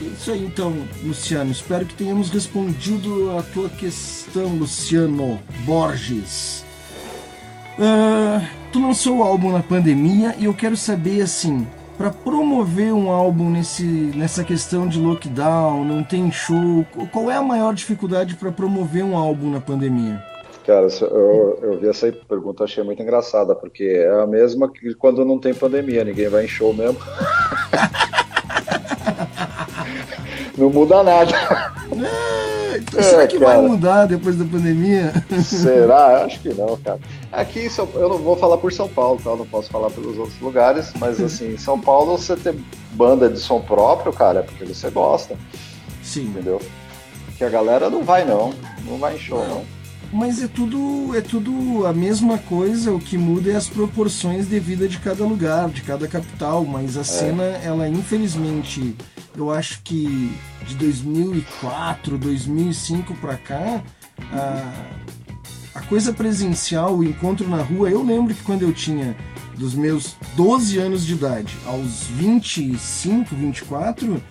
[0.00, 1.50] Isso aí então, Luciano.
[1.50, 6.64] Espero que tenhamos respondido a tua questão, Luciano Borges.
[7.78, 11.66] Uh, tu lançou o álbum na pandemia e eu quero saber assim,
[11.98, 17.42] para promover um álbum nesse, nessa questão de lockdown, não tem show, qual é a
[17.42, 20.22] maior dificuldade para promover um álbum na pandemia?
[20.64, 25.24] Cara, eu, eu vi essa pergunta, achei muito engraçada, porque é a mesma que quando
[25.24, 26.96] não tem pandemia, ninguém vai em show mesmo.
[30.56, 31.34] não muda nada.
[32.74, 33.60] É, então, será que cara.
[33.60, 35.12] vai mudar depois da pandemia?
[35.44, 36.24] Será?
[36.24, 36.98] Acho que não, cara.
[37.30, 39.30] Aqui São, eu não vou falar por São Paulo, tá?
[39.30, 42.54] Eu não posso falar pelos outros lugares, mas assim, em São Paulo você ter
[42.92, 45.36] banda de som próprio, cara, é porque você gosta.
[46.02, 46.24] Sim.
[46.24, 46.60] Entendeu?
[47.38, 48.52] Que a galera não vai não,
[48.84, 49.48] não vai em show não.
[49.56, 49.83] não.
[50.12, 54.60] Mas é tudo, é tudo a mesma coisa, o que muda é as proporções de
[54.60, 57.04] vida de cada lugar, de cada capital, mas a é.
[57.04, 58.96] cena, ela infelizmente
[59.36, 60.32] eu acho que
[60.66, 63.82] de 2004, 2005 para cá,
[64.32, 64.72] a,
[65.74, 69.16] a coisa presencial, o encontro na rua, eu lembro que quando eu tinha
[69.56, 74.22] dos meus 12 anos de idade aos 25, 24,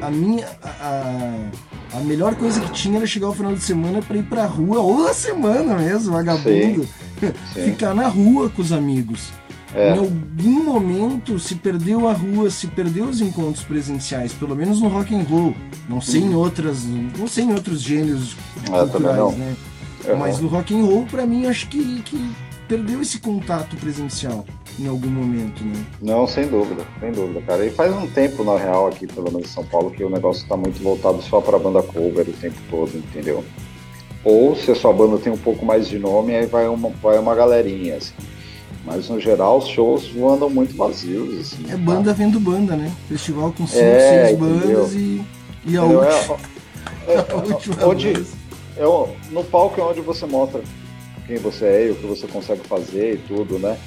[0.00, 4.16] a minha a, a melhor coisa que tinha era chegar ao final de semana para
[4.16, 6.84] ir pra rua, ou a semana mesmo, vagabundo,
[7.20, 7.64] sim, sim.
[7.70, 9.30] ficar na rua com os amigos.
[9.74, 9.94] É.
[9.94, 14.88] Em algum momento se perdeu a rua, se perdeu os encontros presenciais, pelo menos no
[14.88, 15.54] rock and roll.
[15.88, 19.56] Não sei em outras, não sei em outros gêneros é, culturais, né?
[20.04, 20.16] Uhum.
[20.16, 22.30] Mas no rock and roll, para mim, acho que, que
[22.68, 24.44] perdeu esse contato presencial
[24.78, 25.84] em algum momento, né?
[26.00, 27.64] Não, sem dúvida, sem dúvida, cara.
[27.64, 30.46] E faz um tempo, na real, aqui, pelo menos em São Paulo, que o negócio
[30.48, 33.44] tá muito voltado só pra banda cover o tempo todo, entendeu?
[34.24, 37.18] Ou se a sua banda tem um pouco mais de nome, aí vai uma, vai
[37.18, 38.14] uma galerinha, assim.
[38.84, 41.40] Mas no geral os shows andam muito vazios.
[41.40, 42.16] Assim, é banda tá?
[42.16, 42.92] vendo banda, né?
[43.08, 45.22] Festival com cinco, é, seis bandas e,
[45.64, 46.36] e a última.
[47.06, 48.12] É, é, a última onde,
[48.76, 48.84] é,
[49.30, 50.62] no palco é onde você mostra
[51.26, 53.78] quem você é e o que você consegue fazer e tudo, né?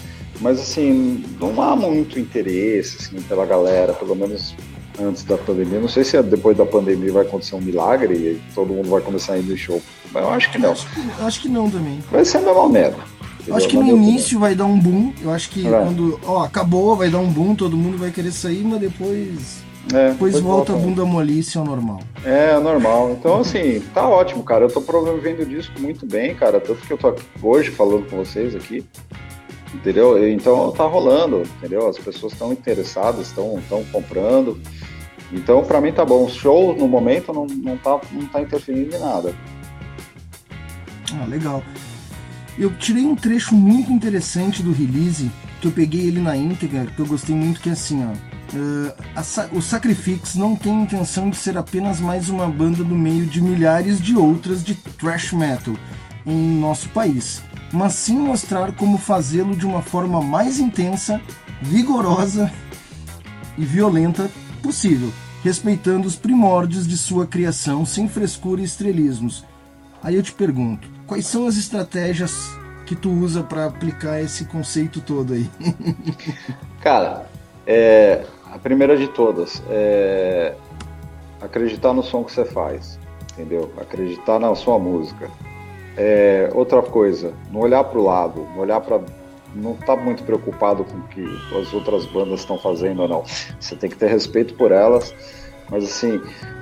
[0.41, 4.55] Mas assim, não há muito interesse assim, pela galera, pelo menos
[4.99, 5.79] antes da pandemia.
[5.79, 9.33] Não sei se depois da pandemia vai acontecer um milagre e todo mundo vai começar
[9.33, 9.81] a ir no show.
[10.11, 10.71] Mas eu acho que não.
[10.71, 11.99] Acho que, acho que não também.
[12.11, 13.15] Vai ser a mesma merda.
[13.47, 15.13] Eu acho que no início vai dar um boom.
[15.21, 15.69] Eu acho que é.
[15.69, 19.63] quando ó, acabou, vai dar um boom, todo mundo vai querer sair, mas depois.
[19.93, 21.99] É, depois, volta a bunda molice ao normal.
[22.23, 23.11] É, normal.
[23.11, 24.65] Então, assim, tá ótimo, cara.
[24.65, 26.59] Eu tô promovendo o disco muito bem, cara.
[26.59, 27.13] Tanto que eu tô
[27.43, 28.83] hoje falando com vocês aqui.
[29.75, 30.27] Entendeu?
[30.27, 31.87] Então tá rolando, entendeu?
[31.87, 33.61] As pessoas estão interessadas, estão
[33.91, 34.59] comprando.
[35.31, 36.25] Então, para mim tá bom.
[36.25, 39.35] O show, no momento, não, não, tá, não tá interferindo em nada.
[41.13, 41.61] Ah, legal.
[42.57, 46.99] Eu tirei um trecho muito interessante do release, que eu peguei ele na íntegra, que
[46.99, 48.35] eu gostei muito, que é assim, ó.
[48.55, 49.21] Uh, a,
[49.57, 53.99] o Sacrifix não tem intenção de ser apenas mais uma banda do meio de milhares
[53.99, 55.75] de outras de thrash metal
[56.25, 57.41] em nosso país,
[57.71, 61.21] mas sim mostrar como fazê-lo de uma forma mais intensa,
[61.61, 62.51] vigorosa
[63.57, 64.29] e violenta
[64.61, 65.11] possível,
[65.43, 69.43] respeitando os primórdios de sua criação sem frescura e estrelismos.
[70.03, 72.49] Aí eu te pergunto, Quais são as estratégias
[72.85, 75.47] que tu usa para aplicar esse conceito todo aí?
[76.81, 77.27] Cara,
[77.65, 80.55] é, a primeira de todas é
[81.39, 82.99] acreditar no som que você faz,
[83.33, 83.71] entendeu?
[83.77, 85.29] Acreditar na sua música.
[85.97, 88.99] É, outra coisa, não olhar para o lado, não olhar para
[89.55, 91.23] não tá muito preocupado com o que
[91.57, 93.23] as outras bandas estão fazendo ou não.
[93.59, 95.15] Você tem que ter respeito por elas,
[95.69, 96.21] mas assim,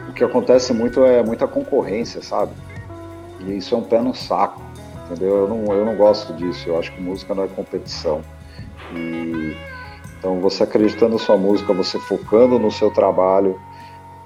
[0.09, 2.53] o que acontece muito é muita concorrência, sabe?
[3.39, 4.61] E isso é um pé no saco,
[5.05, 5.35] entendeu?
[5.35, 8.21] Eu não, eu não gosto disso, eu acho que música não é competição.
[8.93, 9.57] E,
[10.19, 13.59] então, você acreditando na sua música, você focando no seu trabalho.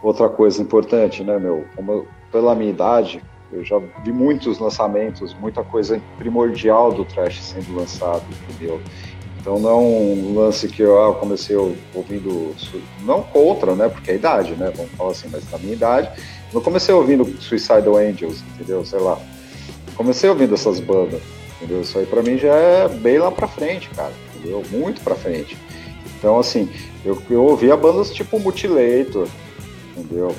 [0.03, 1.65] Outra coisa importante, né, meu?
[1.75, 7.41] Como eu, pela minha idade, eu já vi muitos lançamentos, muita coisa primordial do trash
[7.41, 8.81] sendo lançado, entendeu?
[9.39, 12.53] Então não é um lance que eu, ah, comecei ouvindo,
[13.03, 13.87] não contra, né?
[13.87, 14.71] Porque é a idade, né?
[14.75, 16.11] Vamos falar assim, mas na minha idade,
[16.53, 18.83] eu comecei ouvindo Suicidal Angels, entendeu?
[18.83, 19.17] Sei lá.
[19.95, 21.21] Comecei ouvindo essas bandas,
[21.55, 21.81] entendeu?
[21.81, 24.61] Isso aí pra mim já é bem lá pra frente, cara, entendeu?
[24.69, 25.57] Muito pra frente.
[26.17, 26.69] Então, assim,
[27.05, 29.27] eu, eu ouvia bandas tipo Mutilator,
[29.95, 30.35] entendeu?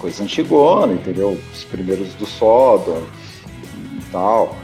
[0.00, 1.38] Coisa antigona, entendeu?
[1.52, 3.02] Os primeiros do Sodom
[3.98, 4.56] e tal.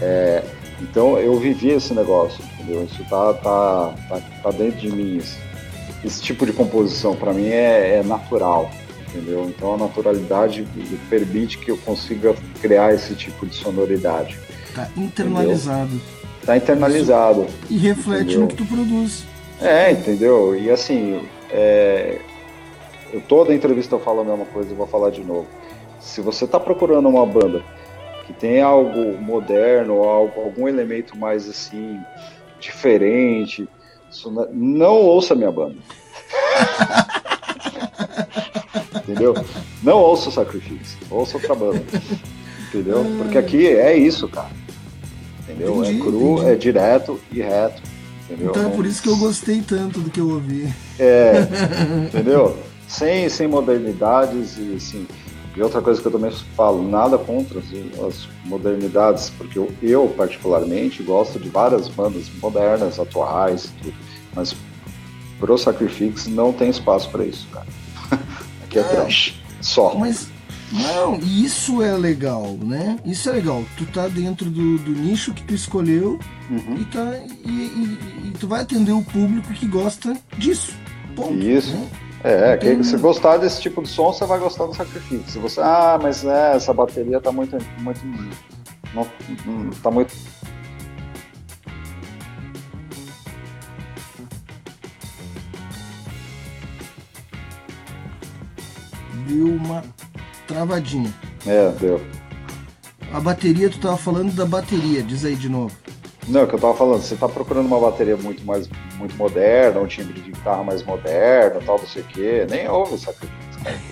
[0.00, 0.42] É,
[0.80, 2.84] então, eu vivi esse negócio, entendeu?
[2.84, 5.18] Isso tá, tá, tá, tá dentro de mim.
[5.18, 5.38] Esse,
[6.04, 8.70] esse tipo de composição, para mim, é, é natural
[9.08, 9.44] entendeu?
[9.48, 10.66] Então a naturalidade
[11.08, 14.38] permite que eu consiga criar esse tipo de sonoridade.
[14.74, 15.86] Tá internalizado.
[15.86, 16.06] Entendeu?
[16.44, 17.46] Tá internalizado.
[17.68, 18.40] E reflete entendeu?
[18.40, 19.24] no que tu produz.
[19.60, 20.56] É, entendeu?
[20.58, 22.20] E assim, é...
[23.12, 25.46] eu toda entrevista eu falo a mesma coisa, eu vou falar de novo.
[26.00, 27.62] Se você está procurando uma banda
[28.26, 31.98] que tem algo moderno, algo, algum elemento mais assim
[32.60, 33.68] diferente,
[34.52, 35.76] não ouça minha banda.
[38.96, 39.34] entendeu?
[39.82, 41.82] Não ouça o sacrifício, ouça outra banda,
[42.68, 43.04] entendeu?
[43.16, 44.50] Porque aqui é isso, cara,
[45.42, 45.82] entendeu?
[45.82, 46.50] Entendi, é cru, entendi.
[46.50, 47.82] é direto e reto,
[48.24, 48.50] entendeu?
[48.50, 50.68] Então é por isso que eu gostei tanto do que eu ouvi.
[50.98, 51.32] É,
[52.06, 52.56] entendeu?
[52.88, 55.06] Sem, sem modernidades e assim.
[55.56, 61.02] E outra coisa que eu também falo, nada contra as modernidades, porque eu, eu, particularmente
[61.02, 63.94] gosto de várias bandas modernas, atuais, tudo,
[64.34, 64.54] mas
[65.40, 67.66] pro Sacrifix não tem espaço para isso, cara
[68.70, 69.34] que é, é trash.
[69.60, 69.96] Só.
[69.96, 70.28] Mas
[70.72, 72.98] não, isso é legal, né?
[73.04, 73.64] Isso é legal.
[73.76, 76.18] Tu tá dentro do, do nicho que tu escolheu
[76.50, 76.76] uhum.
[76.78, 80.72] e, tá, e, e, e, tu vai atender o público que gosta disso.
[81.16, 81.74] Ponto, isso.
[81.74, 81.88] Né?
[82.24, 85.28] É, que, se gostar desse tipo de som, você vai gostar do sacrifício.
[85.28, 88.00] Se você, ah, mas é, essa bateria tá muito, muito,
[88.92, 89.06] não,
[89.82, 90.12] tá muito
[99.28, 99.84] deu uma
[100.46, 101.12] travadinha.
[101.46, 102.00] É, deu.
[103.12, 105.74] A bateria, tu tava falando da bateria, diz aí de novo.
[106.28, 108.68] Não, é o que eu tava falando, você tá procurando uma bateria muito mais
[108.98, 112.46] muito moderna, um timbre de guitarra mais moderno, tal, não sei o quê.
[112.50, 113.14] Nem ouve essa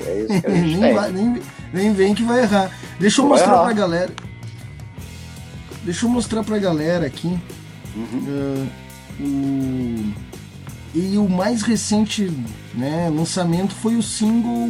[0.06, 2.70] É isso que a gente nem, vai- nem, nem vem que vai errar.
[3.00, 3.64] Deixa eu Vai mostrar errar.
[3.64, 4.10] pra galera.
[5.82, 7.38] Deixa eu mostrar pra galera aqui.
[7.96, 8.68] Uhum.
[9.20, 10.26] o...
[10.94, 12.32] E o mais recente
[12.74, 14.66] né, lançamento foi o single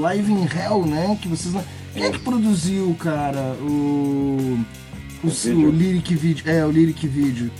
[0.00, 1.18] Live in Hell, né?
[1.20, 1.54] Que vocês.
[1.94, 3.54] Quem é que produziu, cara?
[3.62, 4.58] O.
[5.22, 6.50] O, O Lyric Video.
[6.50, 7.50] É, o Lyric Video.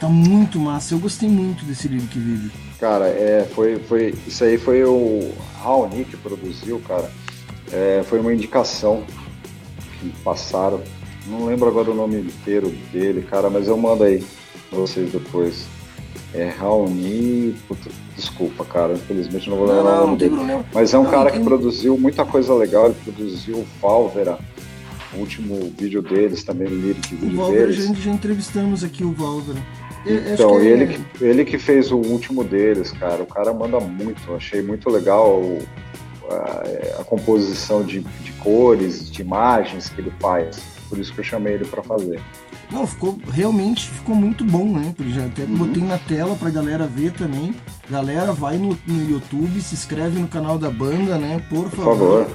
[0.00, 0.94] Tá muito massa.
[0.94, 2.50] Eu gostei muito desse Lyric Video.
[2.80, 5.32] Cara, é, foi, foi, isso aí foi o
[5.62, 7.08] Raoni que produziu, cara.
[7.72, 9.04] É, foi uma indicação
[10.00, 10.80] que passaram.
[11.28, 14.24] Não lembro agora o nome inteiro dele, cara, mas eu mando aí
[14.68, 15.64] pra vocês depois.
[16.34, 17.54] É Raoni.
[17.68, 20.64] Puta, desculpa, cara, infelizmente não vou Não, lembrar o não, nome não tem problema.
[20.72, 22.86] Mas é um Não, cara que produziu muita coisa legal.
[22.86, 24.38] Ele produziu o Valvera,
[25.14, 27.84] o último vídeo deles, também o lyric O vídeo Valver, deles.
[27.86, 29.56] já, já entrevistamos aqui o Valver.
[30.04, 33.22] Eu acho Então, que é- ele, que, ele que fez o último deles, cara.
[33.22, 34.20] O cara manda muito.
[34.28, 35.62] Eu achei muito legal o-
[36.30, 40.56] a, a composição de, de cores, de imagens que ele faz.
[40.88, 42.20] Por isso que eu chamei ele pra fazer.
[42.70, 44.94] Não, ficou realmente ficou muito bom, né?
[44.96, 45.56] Porque já até Uhum.
[45.56, 47.54] botei na tela pra galera ver também.
[47.90, 51.42] Galera, vai no, no YouTube, se inscreve no canal da banda, né?
[51.50, 52.26] Por Por favor.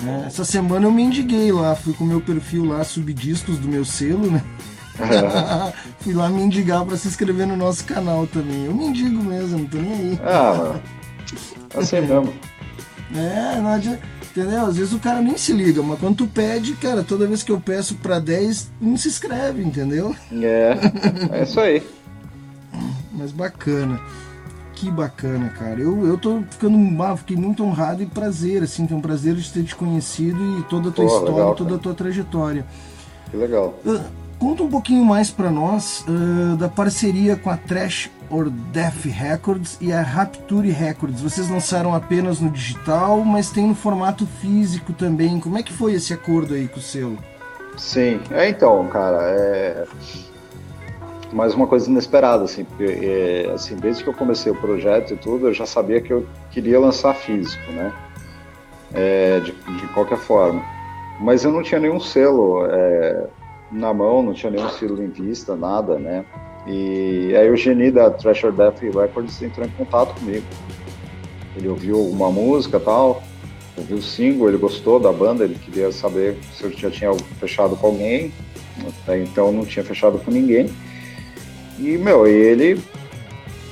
[0.00, 0.22] Favor.
[0.24, 3.84] É, essa semana eu mendiguei lá, fui com o meu perfil lá, subdiscos do meu
[3.84, 4.42] selo, né?
[6.00, 8.66] fui lá mendigar pra se inscrever no nosso canal também.
[8.66, 10.20] Eu mendigo mesmo, não tô nem aí.
[10.24, 10.82] ah, mano.
[11.74, 12.32] Assim mesmo.
[13.14, 14.00] É, não adianta.
[14.34, 14.64] Entendeu?
[14.64, 17.52] Às vezes o cara nem se liga, mas quando tu pede, cara, toda vez que
[17.52, 20.16] eu peço pra 10, não se inscreve, entendeu?
[20.32, 20.74] É,
[21.30, 21.82] é isso aí.
[23.12, 24.00] Mas bacana.
[24.82, 25.78] Que bacana, cara.
[25.78, 26.76] Eu, eu tô ficando.
[27.04, 30.64] ah, fiquei muito honrado e prazer, assim, tem um prazer de ter te conhecido e
[30.64, 32.66] toda a tua Pô, história, legal, toda a tua trajetória.
[33.30, 33.78] Que legal.
[33.86, 34.06] Ah,
[34.40, 39.78] conta um pouquinho mais pra nós ah, da parceria com a Trash or Death Records
[39.80, 41.20] e a Rapture Records.
[41.20, 45.38] Vocês lançaram apenas no digital, mas tem no formato físico também.
[45.38, 47.18] Como é que foi esse acordo aí com o selo?
[47.78, 49.84] Sim, é então, cara, é
[51.32, 55.16] mais uma coisa inesperada, assim, porque é, assim, desde que eu comecei o projeto e
[55.16, 57.92] tudo, eu já sabia que eu queria lançar físico, né?
[58.94, 60.62] É, de, de qualquer forma.
[61.20, 63.26] Mas eu não tinha nenhum selo é,
[63.70, 66.24] na mão, não tinha nenhum selo em vista, nada, né?
[66.66, 70.46] E aí o Geni da Treasure Death Records entrou em contato comigo.
[71.56, 73.22] Ele ouviu uma música tal,
[73.76, 77.76] ouviu o single, ele gostou da banda, ele queria saber se eu já tinha fechado
[77.76, 78.32] com alguém,
[79.02, 80.70] até então não tinha fechado com ninguém.
[81.82, 82.74] E, meu, ele,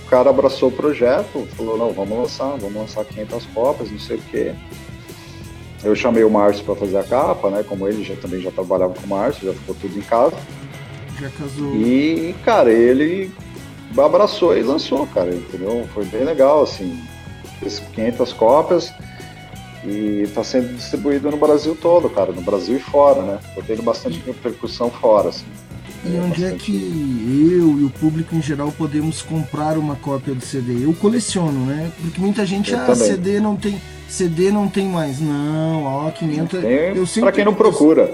[0.05, 4.17] o cara abraçou o projeto, falou, não, vamos lançar, vamos lançar 500 cópias, não sei
[4.17, 4.53] o quê.
[5.85, 8.95] Eu chamei o Márcio para fazer a capa, né, como ele já, também já trabalhava
[8.95, 10.37] com o Márcio, já ficou tudo em casa.
[11.21, 11.77] Já casou.
[11.77, 13.33] E, cara, ele
[13.97, 15.87] abraçou e lançou, cara, entendeu?
[15.95, 17.01] Foi bem legal, assim,
[17.61, 18.93] fez 500 cópias
[19.85, 23.39] e tá sendo distribuído no Brasil todo, cara, no Brasil e fora, né?
[23.55, 25.47] Tô tendo bastante repercussão fora, assim.
[26.05, 30.41] E onde é que eu e o público em geral podemos comprar uma cópia do
[30.45, 30.85] CD?
[30.85, 31.93] Eu coleciono, né?
[32.01, 33.07] Porque muita gente, Eu ah, também.
[33.07, 35.21] CD não tem, CD não tem mais.
[35.21, 36.61] Não, ó, 500.
[36.61, 38.11] Tem eu sempre pra quem não procura.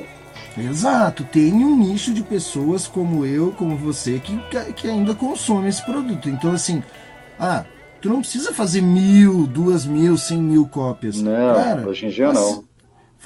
[0.58, 4.38] Exato, tem um nicho de pessoas como eu, como você, que,
[4.74, 6.30] que ainda consome esse produto.
[6.30, 6.82] Então, assim,
[7.38, 7.64] ah,
[8.00, 11.20] tu não precisa fazer mil, duas mil, cem mil cópias.
[11.20, 12.64] Não, Cara, hoje em dia faz- não.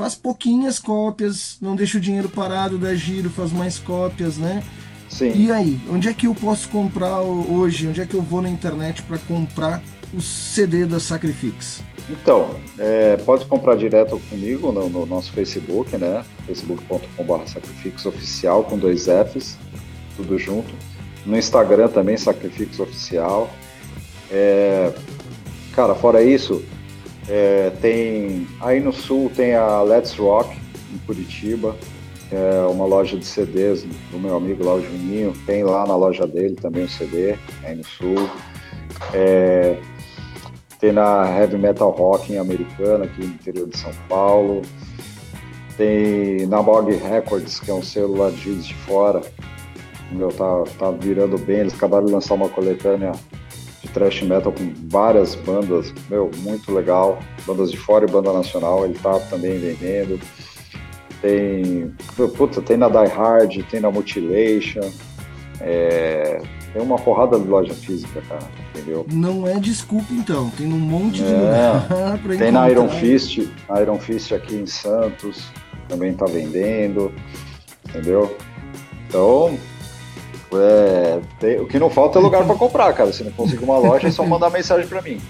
[0.00, 4.62] Faz pouquinhas cópias, não deixa o dinheiro parado, dá giro, faz mais cópias, né?
[5.10, 5.30] Sim.
[5.34, 7.86] E aí, onde é que eu posso comprar hoje?
[7.86, 9.82] Onde é que eu vou na internet para comprar
[10.14, 11.82] o CD da Sacrifix?
[12.08, 16.24] Então, é, pode comprar direto comigo no, no nosso Facebook, né?
[16.46, 19.58] facebook.com.br Sacrifix Oficial com dois Fs,
[20.16, 20.72] tudo junto.
[21.26, 23.50] No Instagram também, Sacrifix Oficial.
[24.30, 24.94] É,
[25.74, 26.64] cara, fora isso,
[27.30, 30.54] é, tem aí no sul tem a Let's Rock
[30.92, 31.76] em Curitiba,
[32.32, 35.34] é uma loja de CDs do meu amigo lá, o Juninho.
[35.46, 38.30] Tem lá na loja dele também o CD, aí no sul.
[39.12, 39.76] É,
[40.78, 44.62] tem na Heavy Metal Rock em Americana, aqui no interior de São Paulo.
[45.76, 47.82] Tem na Bog Records, que é um
[48.16, 49.22] lá de de Fora.
[50.12, 51.60] Meu, tá, tá virando bem.
[51.60, 53.12] Eles acabaram de lançar uma coletânea
[53.82, 57.18] de thrash metal com várias bandas, meu, muito legal.
[57.46, 60.20] Bandas de fora e banda nacional, ele tá também vendendo.
[61.22, 61.92] Tem,
[62.36, 64.90] puta, tem na Die Hard, tem na Mutilation.
[65.60, 66.40] É,
[66.72, 69.06] tem uma porrada de loja física, cara, entendeu?
[69.12, 73.00] Não é desculpa então, tem um monte de É, lugar pra Tem na Iron encontrar.
[73.00, 75.48] Fist, a Iron Fist aqui em Santos,
[75.88, 77.12] também tá vendendo,
[77.86, 78.34] entendeu?
[79.06, 79.58] Então,
[80.52, 83.12] É, tem, o que não falta é lugar para comprar, cara.
[83.12, 85.20] Se não conseguir uma loja, é só mandar mensagem para mim.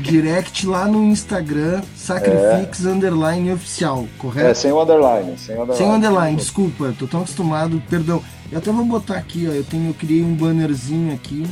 [0.00, 2.88] Direct lá no Instagram, Sacrifix é.
[2.88, 4.48] Underline Oficial, correto?
[4.48, 5.38] É, sem o underline.
[5.38, 8.20] Sem o underline, sem underline desculpa, tô tão acostumado, perdão.
[8.50, 11.46] Eu até vou botar aqui, ó, eu, tenho, eu criei um bannerzinho aqui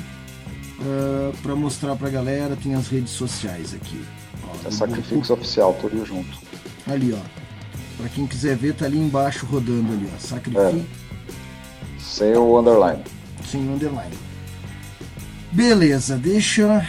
[0.81, 4.05] uh, ah, para mostrar pra galera, tem as redes sociais aqui.
[4.49, 5.37] Ó, é Sacrifix vou...
[5.37, 6.37] Oficial, tudo junto.
[6.89, 7.45] Ali, ó.
[7.97, 10.19] Pra quem quiser ver, tá ali embaixo rodando ali, ó.
[10.19, 10.85] Sacrifix.
[11.01, 11.04] É.
[12.09, 13.03] Sem o underline.
[13.45, 14.17] Sem o underline.
[15.53, 16.85] Beleza, deixa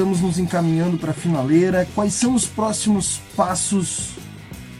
[0.00, 1.86] estamos nos encaminhando para a finaleira.
[1.94, 4.12] Quais são os próximos passos,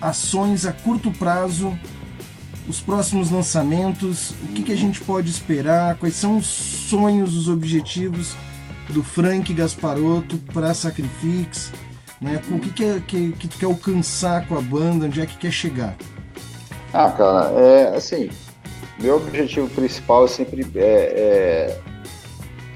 [0.01, 1.79] ações a curto prazo,
[2.67, 4.31] os próximos lançamentos?
[4.43, 5.97] O que, que a gente pode esperar?
[5.97, 8.35] Quais são os sonhos, os objetivos
[8.89, 11.71] do Frank Gasparotto para Sacrifix?
[12.19, 12.41] Né?
[12.51, 15.05] O que, que, é, que, que tu quer alcançar com a banda?
[15.05, 15.97] Onde é que quer chegar?
[16.95, 18.31] Ah, cara, é assim.
[19.01, 21.81] Meu objetivo principal é sempre é, é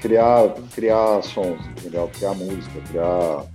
[0.01, 2.09] criar, criar sons, entendeu?
[2.15, 3.45] Criar música, criar.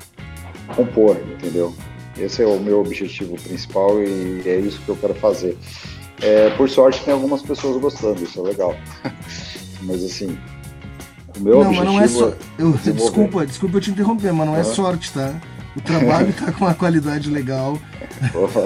[0.77, 1.75] compor, entendeu?
[2.19, 5.57] Esse é o meu objetivo principal e é isso que eu quero fazer.
[6.23, 8.77] É, por sorte, tem algumas pessoas gostando, isso é legal.
[9.83, 10.39] mas assim,
[11.39, 11.93] o meu não, objetivo.
[11.93, 12.37] Mas não é so...
[12.59, 15.35] É eu, desculpa, desculpa eu te interromper, mas não é sorte, tá?
[15.77, 17.79] O trabalho tá com uma qualidade legal.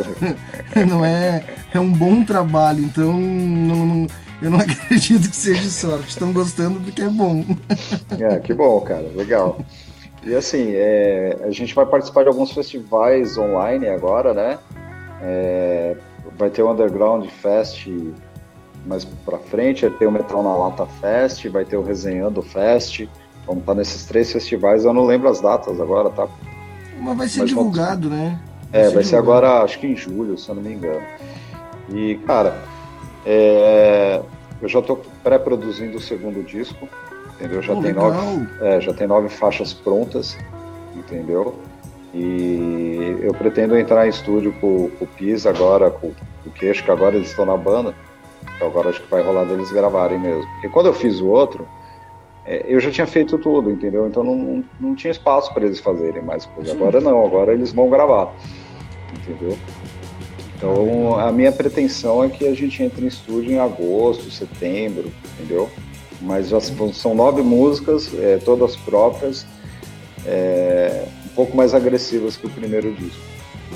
[0.88, 1.44] não é.
[1.74, 4.06] É um bom trabalho, então não, não
[4.40, 6.10] eu não acredito que seja sorte.
[6.10, 7.44] Estão gostando porque é bom.
[8.18, 9.10] É, que bom, cara.
[9.14, 9.58] Legal.
[10.22, 14.58] E assim, é, a gente vai participar de alguns festivais online agora, né?
[15.20, 15.96] É,
[16.38, 17.88] vai ter o Underground Fest
[18.86, 23.06] mais pra frente, vai ter o Metal na Lata Fest, vai ter o Resenhando Fest.
[23.46, 26.28] Vamos estar nesses três festivais, eu não lembro as datas agora, tá?
[27.00, 28.24] Mas vai ser Mas divulgado, vamos...
[28.24, 28.40] né?
[28.70, 29.06] Vai é, ser vai divulgado.
[29.06, 31.02] ser agora, acho que em julho, se eu não me engano.
[31.94, 32.60] E, cara,
[33.24, 34.20] é,
[34.60, 36.88] eu já estou pré-produzindo o segundo disco,
[37.34, 37.62] entendeu?
[37.62, 40.36] Já, oh, tem nove, é, já tem nove faixas prontas,
[40.96, 41.54] entendeu?
[42.12, 46.84] E eu pretendo entrar em estúdio com, com o Pisa agora, com, com o Queixo,
[46.84, 47.94] que agora eles estão na banda.
[48.56, 50.46] Então agora acho que vai rolar deles gravarem mesmo.
[50.54, 51.66] Porque quando eu fiz o outro,
[52.46, 54.06] é, eu já tinha feito tudo, entendeu?
[54.06, 56.72] Então não, não, não tinha espaço para eles fazerem mais coisa.
[56.72, 58.32] Agora não, agora eles vão gravar,
[59.12, 59.56] entendeu?
[60.64, 65.68] Então, a minha pretensão é que a gente entre em estúdio em agosto, setembro, entendeu?
[66.22, 69.46] Mas já são nove músicas, é, todas próprias,
[70.24, 73.20] é, um pouco mais agressivas que o primeiro disco.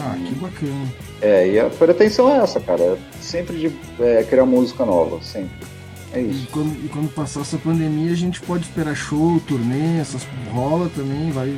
[0.01, 0.87] Ah, que bacana.
[1.21, 5.67] É, e a pretensão é essa, cara, é sempre de é, criar música nova, sempre.
[6.15, 6.45] É isso.
[6.45, 10.91] E quando, e quando, passar essa pandemia, a gente pode esperar show, turnê, essas rola
[10.97, 11.55] também, vai.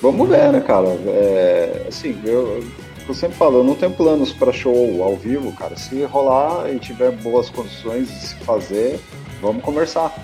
[0.00, 0.86] Vamos ver, né, cara?
[1.06, 2.62] É, assim, eu,
[3.08, 5.76] eu sempre falo, eu não tenho planos para show ao vivo, cara.
[5.76, 9.00] Se rolar e tiver boas condições de se fazer,
[9.40, 10.14] vamos conversar.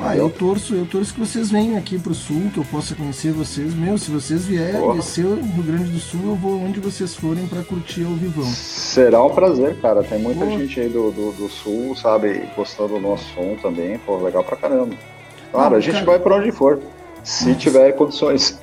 [0.00, 3.30] Ah, eu torço, eu torço que vocês venham aqui pro sul, que eu possa conhecer
[3.32, 3.74] vocês.
[3.74, 7.46] Meu, se vocês vierem descer o Rio Grande do Sul, eu vou onde vocês forem
[7.46, 8.44] para curtir ao vivão.
[8.44, 10.02] Será um prazer, cara.
[10.02, 13.98] Tem muita gente aí do, do, do, sul, sabe, gostando do nosso som também.
[13.98, 14.94] Pô, legal pra caramba.
[15.52, 16.06] Claro, ah, a gente cara...
[16.06, 16.80] vai para onde for,
[17.22, 17.58] se Nossa.
[17.58, 18.58] tiver condições.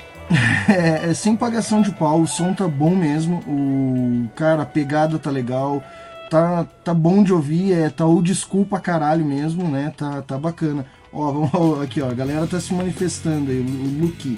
[0.69, 5.17] É, é, sem pagação de pau, o som tá bom mesmo, o cara, a pegada
[5.17, 5.84] tá legal,
[6.30, 9.91] tá, tá bom de ouvir, é, tá o desculpa caralho mesmo, né?
[9.97, 10.86] Tá, tá bacana.
[11.11, 14.38] Ó, vamos aqui, ó, a galera tá se manifestando aí, o, o Luke.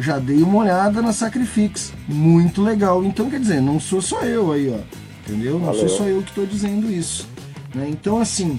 [0.00, 3.04] Já dei uma olhada na Sacrifix, muito legal.
[3.04, 4.78] Então, quer dizer, não sou só eu aí, ó,
[5.26, 5.58] entendeu?
[5.58, 5.80] Não Valeu.
[5.80, 7.28] sou só eu que tô dizendo isso.
[7.74, 7.88] Né?
[7.90, 8.58] Então, assim,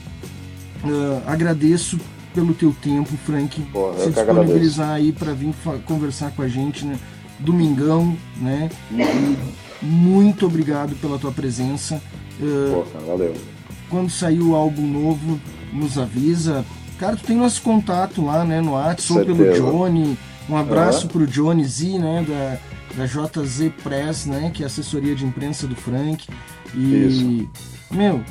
[0.83, 1.97] uh, agradeço
[2.33, 3.61] pelo teu tempo, Frank.
[3.71, 5.53] Pô, se disponibilizar aí para vir
[5.85, 6.97] conversar com a gente, né?
[7.39, 8.69] Domingão, né?
[8.91, 12.01] E muito obrigado pela tua presença.
[12.39, 13.33] Uh, Pô, valeu.
[13.89, 15.39] Quando sair o álbum novo,
[15.73, 16.65] nos avisa.
[16.99, 20.17] Cara, tu tem nosso contato lá, né, no WhatsApp, ou pelo Johnny.
[20.49, 21.07] Um abraço uhum.
[21.09, 22.57] pro Johnny Z, né, da,
[22.97, 26.27] da JZ Press, né, que é a assessoria de imprensa do Frank.
[26.75, 27.49] E, Isso.
[27.91, 28.21] meu,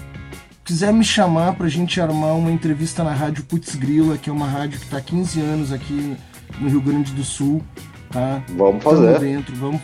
[0.69, 4.47] quiser me chamar pra gente armar uma entrevista na Rádio Putz Grila, que é uma
[4.47, 6.15] rádio que tá há 15 anos aqui
[6.61, 7.63] no Rio Grande do Sul,
[8.11, 8.43] tá?
[8.51, 9.15] Vamos fazer.
[9.15, 9.81] Tamo dentro, vamos...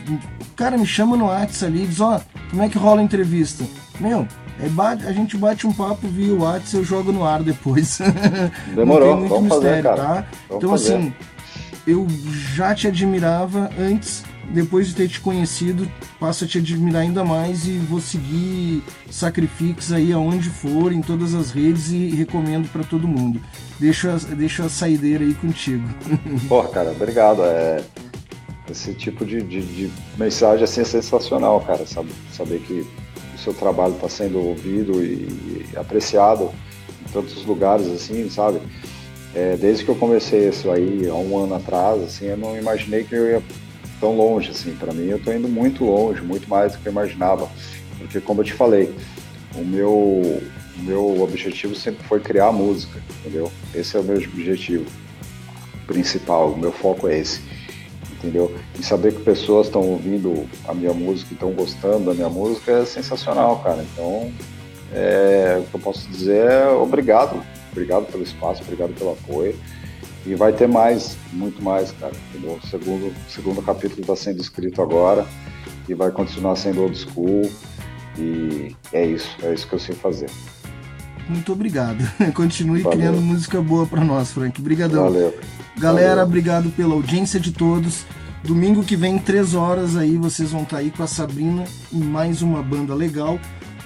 [0.55, 2.21] Cara, me chama no WhatsApp ali e diz, ó,
[2.51, 3.65] como é que rola a entrevista?
[3.99, 4.29] Meu,
[4.61, 7.99] é bate, a gente bate um papo via WhatsApp e eu jogo no ar depois.
[8.77, 9.97] Demorou, Não tem muito vamos mistério, fazer, cara.
[9.97, 10.27] tá?
[10.51, 10.97] Vamos então, fazer.
[10.97, 11.15] assim,
[11.87, 12.07] eu
[12.55, 17.67] já te admirava antes depois de ter te conhecido, passo a te admirar ainda mais
[17.67, 23.09] e vou seguir Sacrifix aí aonde for, em todas as redes e recomendo para todo
[23.09, 23.41] mundo.
[23.79, 25.87] Deixa, deixa a saideira aí contigo.
[26.49, 27.43] Porra, cara, obrigado.
[27.45, 27.83] É,
[28.71, 31.87] esse tipo de, de, de mensagem assim, é sensacional, cara.
[31.87, 32.87] Sabe, saber que
[33.35, 36.51] o seu trabalho está sendo ouvido e, e apreciado.
[37.13, 38.61] tantos lugares assim, sabe?
[39.35, 43.03] É, desde que eu comecei isso aí há um ano atrás, assim, eu não imaginei
[43.03, 43.43] que eu ia
[44.05, 44.75] tão longe, assim.
[44.75, 47.49] Para mim, eu estou indo muito longe, muito mais do que eu imaginava,
[47.97, 48.95] porque como eu te falei,
[49.55, 50.43] o meu
[50.77, 53.51] o meu objetivo sempre foi criar música, entendeu?
[53.73, 54.85] Esse é o meu objetivo
[55.87, 57.41] principal, o meu foco é esse,
[58.13, 58.53] entendeu?
[58.79, 62.73] E saber que pessoas estão ouvindo a minha música e estão gostando da minha música
[62.73, 63.85] é sensacional, cara.
[63.93, 64.33] Então,
[64.93, 67.41] é, o que eu posso dizer é obrigado,
[67.71, 69.55] obrigado pelo espaço, obrigado pelo apoio.
[70.27, 72.15] E vai ter mais, muito mais, cara.
[72.31, 72.59] Entendeu?
[72.63, 75.27] O segundo, segundo capítulo está sendo escrito agora
[75.89, 77.51] e vai continuar sendo old school.
[78.19, 80.31] E é isso, é isso que eu sei fazer.
[81.29, 81.99] Muito obrigado.
[82.33, 82.99] Continue Valeu.
[82.99, 84.61] criando música boa para nós, Frank.
[84.61, 85.05] Obrigadão.
[85.05, 85.35] Valeu.
[85.79, 86.25] Galera, Valeu.
[86.25, 88.05] obrigado pela audiência de todos.
[88.43, 91.97] Domingo que vem, três horas aí, vocês vão estar tá aí com a Sabrina e
[91.97, 93.39] mais uma banda legal.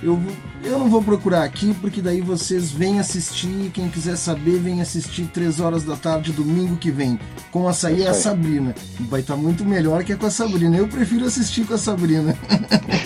[0.02, 0.18] Eu,
[0.62, 3.70] eu não vou procurar aqui, porque daí vocês vêm assistir.
[3.72, 7.18] Quem quiser saber, vem assistir três horas da tarde, domingo que vem.
[7.50, 8.74] Com açaí é a Sabrina.
[9.00, 10.76] Vai estar tá muito melhor que é com a Sabrina.
[10.76, 12.36] Eu prefiro assistir com a Sabrina.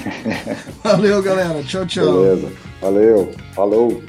[0.85, 1.63] Valeu, galera.
[1.63, 2.23] Tchau, tchau.
[2.23, 2.53] Beleza.
[2.81, 3.33] Valeu.
[3.55, 4.03] Falou.